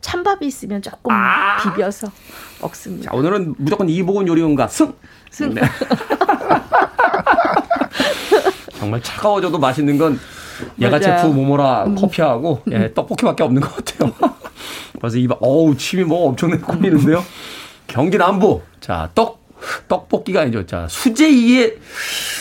[0.01, 1.57] 찬밥이 있으면 조금 아.
[1.63, 2.09] 비벼서
[2.61, 3.11] 먹습니다.
[3.11, 4.93] 자, 오늘은 무조건 이보은 요리연가 승.
[5.31, 5.55] 승.
[5.55, 5.63] 네.
[8.79, 10.19] 정말 차가워져도 맛있는 건
[10.77, 11.31] 맞아요.
[11.31, 11.37] 음.
[11.37, 14.13] 모모라 커피하고 예, 떡볶이밖에 없는 것 같아요.
[15.01, 17.25] 벌써 입 어우 침이 뭐 엄청나게 꼴리는데요.
[17.87, 19.43] 경기 남부 자 떡
[19.89, 20.67] 떡볶이가 아니죠.
[20.67, 21.75] 자 수제이에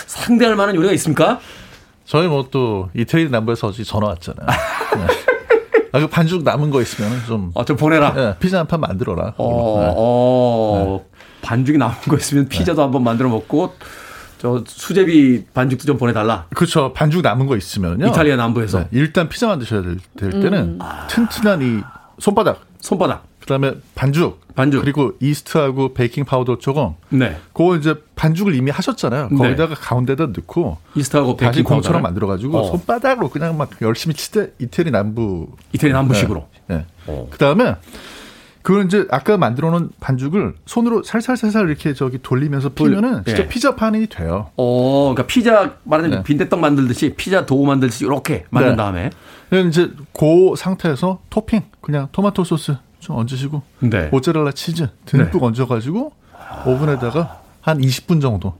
[0.07, 1.39] 상대할 만한 요리가 있습니까?
[2.05, 4.45] 저희 뭐 또 이태리 남부에서 어제 전화 왔잖아요.
[4.47, 5.07] 네.
[5.93, 8.13] 아, 그 반죽 남은 거 있으면 좀 어, 좀 보내라.
[8.17, 9.33] 예, 피자 한 판 만들어라.
[9.37, 9.93] 어, 네.
[9.95, 11.05] 어,
[11.43, 13.75] 반죽이 남은 거 있으면 피자도 한번 만들어 먹고
[14.39, 16.47] 저 수제비 반죽도 좀 보내달라.
[16.55, 16.91] 그렇죠.
[16.93, 18.07] 반죽 남은 거 있으면요.
[18.07, 20.41] 이탈리아 남부에서 네, 일단 피자 만드셔야 될, 될 음.
[20.41, 21.81] 때는 튼튼한 이
[22.23, 24.79] 손바닥, 손바닥 그다음에 반죽, 반죽.
[24.79, 26.93] 그리고 이스트하고 베이킹 파우더 조금.
[27.09, 29.27] 네 그거 이제 반죽을 이미 하셨잖아요.
[29.29, 29.37] 네.
[29.37, 32.01] 거기다가 가운데다 넣고 이스트하고 다시 베이킹 공처럼?
[32.01, 32.63] 만들어 가지고 어.
[32.71, 36.47] 손바닥으로 그냥 막 열심히 치되 이태리 남부 이태리 남부식으로.
[36.67, 36.85] 네.
[37.07, 37.27] 어.
[37.29, 37.75] 그다음에
[38.63, 43.47] 그걸 이제 아까 만들어 놓은 반죽을 손으로 살살살살 이렇게 저기 돌리면서 피면은 진짜 예.
[43.47, 44.49] 피자 판이 돼요.
[44.55, 46.23] 어, 그러니까 피자 말하자면 네.
[46.23, 48.75] 빈대떡 만들듯이 피자 도우 만들듯이 이렇게 만든 네.
[48.77, 49.09] 다음에
[49.49, 54.07] 그래서 이제 그 상태에서 토핑 그냥 토마토 소스 좀 얹으시고 네.
[54.07, 56.13] 모짜렐라 치즈 듬뿍 얹어가지고
[56.65, 58.53] 오븐에다가 한 20분 정도.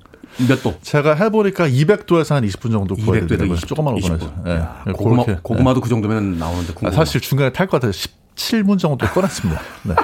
[0.49, 0.73] 몇 도?
[0.81, 3.55] 제가 해보니까 200도에서 한 20분 정도 구워야 200도에서 되더라고요.
[3.55, 4.33] 20 조그만 20 오븐에서.
[4.33, 4.51] 분.
[4.51, 4.55] 예.
[4.55, 5.39] 야, 예, 고구마, 그렇게.
[5.43, 6.91] 고구마도 그 정도면 나오는데 아, 궁금해.
[6.95, 9.61] 사실 중간에 탈 것 같아서 17분 정도 꺼놨습니다.
[9.83, 9.95] 네.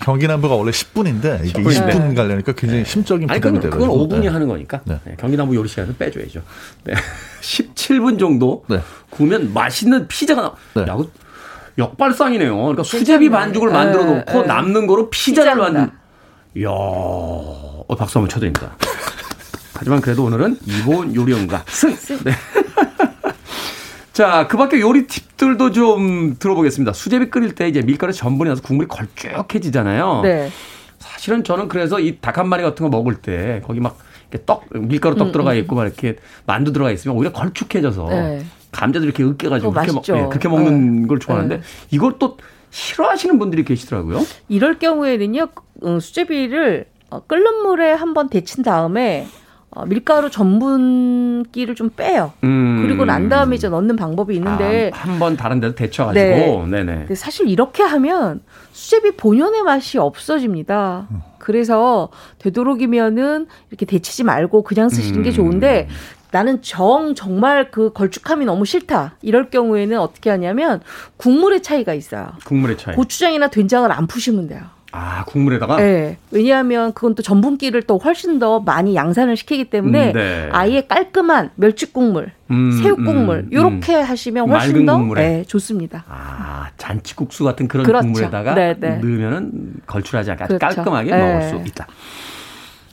[0.00, 1.92] 경기 남부가 원래 10분인데 이게 10분 인데.
[1.94, 3.86] 20분 가려니까 굉장히 심적인 아니 부담이 되거든요.
[3.90, 4.28] 그건 5분이 네.
[4.28, 5.00] 하는 거니까 네.
[5.04, 6.42] 네, 경기 남부 요리 시간을 빼줘야죠.
[6.84, 6.94] 네.
[7.40, 8.80] 17분 정도 네.
[9.10, 10.54] 구우면 맛있는 피자가 나.
[10.74, 10.82] 네.
[10.90, 11.10] 야, 그
[11.78, 12.54] 역발상이네요.
[12.54, 14.46] 그러니까 수제비 반죽을 만들어 네, 놓고 네.
[14.46, 15.56] 남는 거로 피자를.
[15.56, 15.90] 만든.
[16.56, 18.76] 이야, 어, 박수 한번 쳐드립니다.
[19.74, 21.90] 하지만 그래도 오늘은 이보은 요리연가 승.
[22.24, 22.32] 네.
[24.14, 26.92] 자, 그 밖에 요리 팁들도 좀 들어보겠습니다.
[26.92, 30.20] 수제비 끓일 때 이제 밀가루 전분이 나서 국물이 걸쭉해지잖아요.
[30.22, 30.50] 네.
[30.98, 33.98] 사실은 저는 그래서 이 닭 한 마리 같은 거 먹을 때 거기 막
[34.30, 38.44] 이렇게 떡, 밀가루 음, 떡 들어가 있고 막 이렇게 만두 들어가 있으면 오히려 걸쭉해져서 네.
[38.70, 40.08] 감자도 이렇게 으깨가지고 그렇게, 먹.
[40.08, 41.08] 예, 그렇게 먹는 네.
[41.08, 41.62] 걸 좋아하는데 네.
[41.90, 42.36] 이걸 또
[42.70, 44.20] 싫어하시는 분들이 계시더라고요.
[44.48, 45.48] 이럴 경우에는요,
[45.82, 49.26] 어, 수제비를 어, 끓는 물에 한번 데친 다음에
[49.74, 52.32] 어, 밀가루 전분기를 좀 빼요.
[52.44, 52.82] 음.
[52.82, 56.84] 그리고 난 다음에 이제 넣는 방법이 있는데 아, 한번 다른 데로 데쳐가지고 네.
[56.84, 58.40] 근데 사실 이렇게 하면
[58.72, 61.08] 수제비 본연의 맛이 없어집니다.
[61.38, 62.08] 그래서
[62.38, 65.34] 되도록이면은 이렇게 데치지 말고 그냥 쓰시는 게 음.
[65.34, 65.88] 좋은데
[66.30, 69.16] 나는 정 정말 그 걸쭉함이 너무 싫다.
[69.22, 70.80] 이럴 경우에는 어떻게 하냐면
[71.16, 72.32] 국물의 차이가 있어요.
[72.44, 72.94] 국물의 차이.
[72.96, 74.62] 고추장이나 된장을 안 푸시면 돼요.
[74.96, 76.18] 아 국물에다가 네.
[76.30, 80.48] 왜냐하면 그건 또 전분기를 또 훨씬 더 많이 양산을 시키기 때문에 음, 네.
[80.52, 84.02] 아예 깔끔한 멸치 국물, 음, 새우 국물 음, 요렇게 음.
[84.04, 84.98] 하시면 훨씬 더.
[85.14, 86.04] 네, 좋습니다.
[86.08, 88.04] 아 잔치국수 같은 그런 그렇죠.
[88.04, 88.98] 국물에다가 네, 네.
[88.98, 90.58] 넣으면은 걸출하지 않게 그렇죠.
[90.64, 91.18] 깔끔하게 네.
[91.18, 91.88] 먹을 수 있다.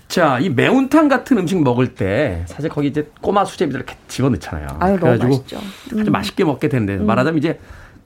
[0.07, 4.67] 자, 이 매운탕 같은 음식 먹을 때 사실 거기 이제 꼬마 수제비들 이렇게 집어넣잖아요.
[4.79, 5.57] 아유 그래가지고 맛있죠.
[5.93, 6.11] 아주 음.
[6.11, 7.59] 맛있게 먹게 되는데 말하자면 이제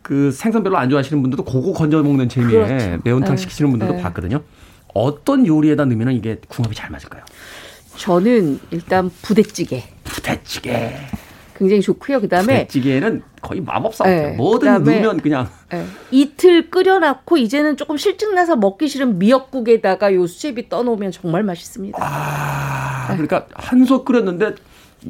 [0.06, 3.02] 그 생선 별로 안 좋아하시는 분들도 고거 건져 먹는 재미에 그렇죠.
[3.04, 3.42] 매운탕 네.
[3.42, 4.02] 시키시는 분들도 네.
[4.04, 4.40] 봤거든요.
[4.94, 7.24] 어떤 요리에다 넣으면 이게 궁합이 잘 맞을까요?
[7.98, 10.96] 저는 일단 부대찌개 부대찌개.
[11.58, 12.22] 굉장히 좋고요.
[12.22, 14.34] 그다음에 부대찌개는 거의 마법사 네.
[14.38, 20.70] 뭐든 넣으면 그냥 예, 이틀 끓여놨고 이제는 조금 실증 나서 먹기 싫은 미역국에다가 요 수제비
[20.70, 21.98] 떠놓으면 정말 맛있습니다.
[22.00, 24.54] 아, 그러니까 한 솥 끓였는데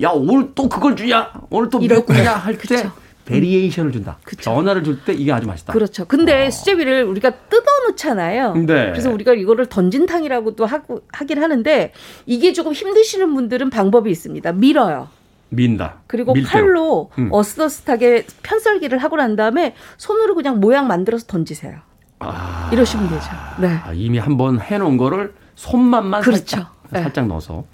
[0.02, 2.40] 야 오늘 또 그걸 주냐 오늘 또 미역국이냐 때.
[2.40, 2.92] 할때 그쵸.
[3.26, 4.18] variation을 준다.
[4.24, 4.52] 그쵸.
[4.54, 5.74] 변화를 줄 때 이게 아주 맛있다.
[5.74, 6.06] 그렇죠.
[6.06, 8.54] 근데 수제비를 우리가 뜯어 놓잖아요.
[8.56, 8.92] 네.
[8.92, 11.92] 그래서 우리가 이거를 던진탕이라고도 하고 하긴 하는데
[12.26, 14.52] 이게 조금 힘드시는 분들은 방법이 있습니다.
[14.54, 15.10] 밀어요.
[15.50, 15.98] 민다.
[16.08, 16.52] 그리고 밀대로.
[16.52, 17.30] 팔로 음.
[17.32, 21.78] 어슷어슷하게 편썰기를 하고 난 다음에 손으로 그냥 모양 만들어서 던지세요.
[22.20, 23.26] 아, 이러시면 되죠.
[23.60, 23.68] 네.
[23.84, 26.40] 아, 이미 한번 해놓은 거를 손맛만 그렇죠.
[26.58, 27.02] 살짝 네.
[27.04, 27.66] 살짝 넣어서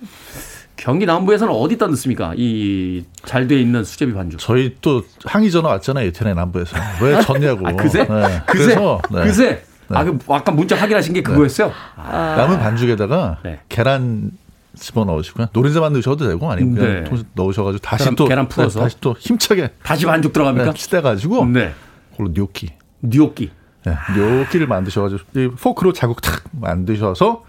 [0.81, 2.33] 경기 남부에서는 어디다 넣습니까?
[2.37, 4.39] 이 잘 돼 있는 수제비 반죽.
[4.39, 6.07] 저희 또 항의 전화 왔잖아요.
[6.07, 6.75] 예태네 남부에서.
[7.03, 7.65] 왜 졌냐고.
[7.69, 7.99] 아, 그새?
[7.99, 8.41] 네.
[8.47, 8.65] 그새?
[8.75, 9.23] 그래서 네.
[9.23, 9.63] 그새?
[9.89, 11.71] 아, 그 아까 문자 확인하신 게 그거였어요?
[11.97, 13.59] 아, 남은 반죽에다가 네.
[13.69, 14.31] 계란
[14.75, 15.47] 집어 넣으시고요.
[15.53, 17.09] 노른자만 넣으셔도 되고 아니면 그냥 네.
[17.09, 18.79] 통- 넣으셔가지고 다시 계란- 또 계란 풀어서?
[18.79, 20.71] 네, 다시 또 힘차게 다시 반죽 들어갑니까?
[20.71, 21.73] 네, 치대가지고 네.
[22.11, 22.69] 그걸로 뇨끼.
[23.01, 23.51] 뉘오끼.
[23.85, 27.43] 네, 뇨끼를 만드셔가지고 이 포크로 자국 탁 만드셔서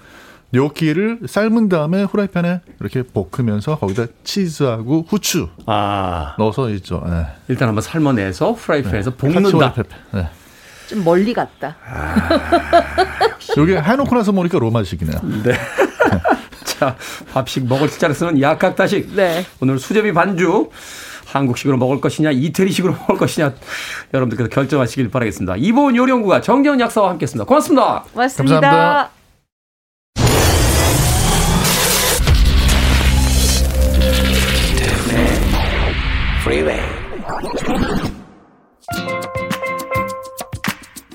[0.53, 7.03] 뇨끼를 삶은 다음에 후라이팬에 이렇게 볶으면서 거기다 치즈하고 후추 아, 넣어서 있죠.
[7.07, 7.27] 네.
[7.49, 9.43] 일단 한번 삶아내서 프라이팬에서 볶는다.
[9.43, 9.89] 카츠오레페페.
[10.13, 10.29] 네.
[10.89, 11.77] 좀 멀리 갔다.
[13.57, 15.21] 여기 해놓고 나서 보니까 로마식이네요.
[15.43, 15.53] 네.
[16.65, 16.97] 자,
[17.33, 19.15] 밥식 먹을 숫자를 쓰는 약학다식.
[19.15, 19.47] 네.
[19.61, 20.71] 오늘 수제비 반죽.
[21.27, 23.55] 한국식으로 먹을 것이냐, 이태리식으로 먹을 것이냐,
[24.13, 25.57] 여러분들께서 결정하시길 바라겠습니다.
[25.57, 27.47] 이보은 요리연구가 정재훈 약사와 함께 했습니다.
[27.47, 28.05] 고맙습니다.
[28.13, 28.61] 고맙습니다.
[28.61, 29.22] 감사합니다.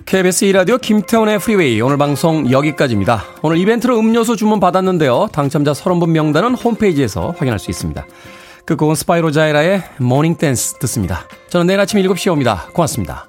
[0.06, 3.26] KBS 2라디오 김태훈의 프리웨이 오늘 방송 여기까지입니다.
[3.42, 5.28] 오늘 이벤트로 음료수 주문 받았는데요.
[5.34, 8.06] 당첨자 30분 명단은 홈페이지에서 확인할 수 있습니다.
[8.66, 11.28] 끝곡은 스파이로 자이라의 모닝 댄스 듣습니다.
[11.50, 12.66] 저는 내일 아침 7시에 옵니다.
[12.72, 13.28] 고맙습니다.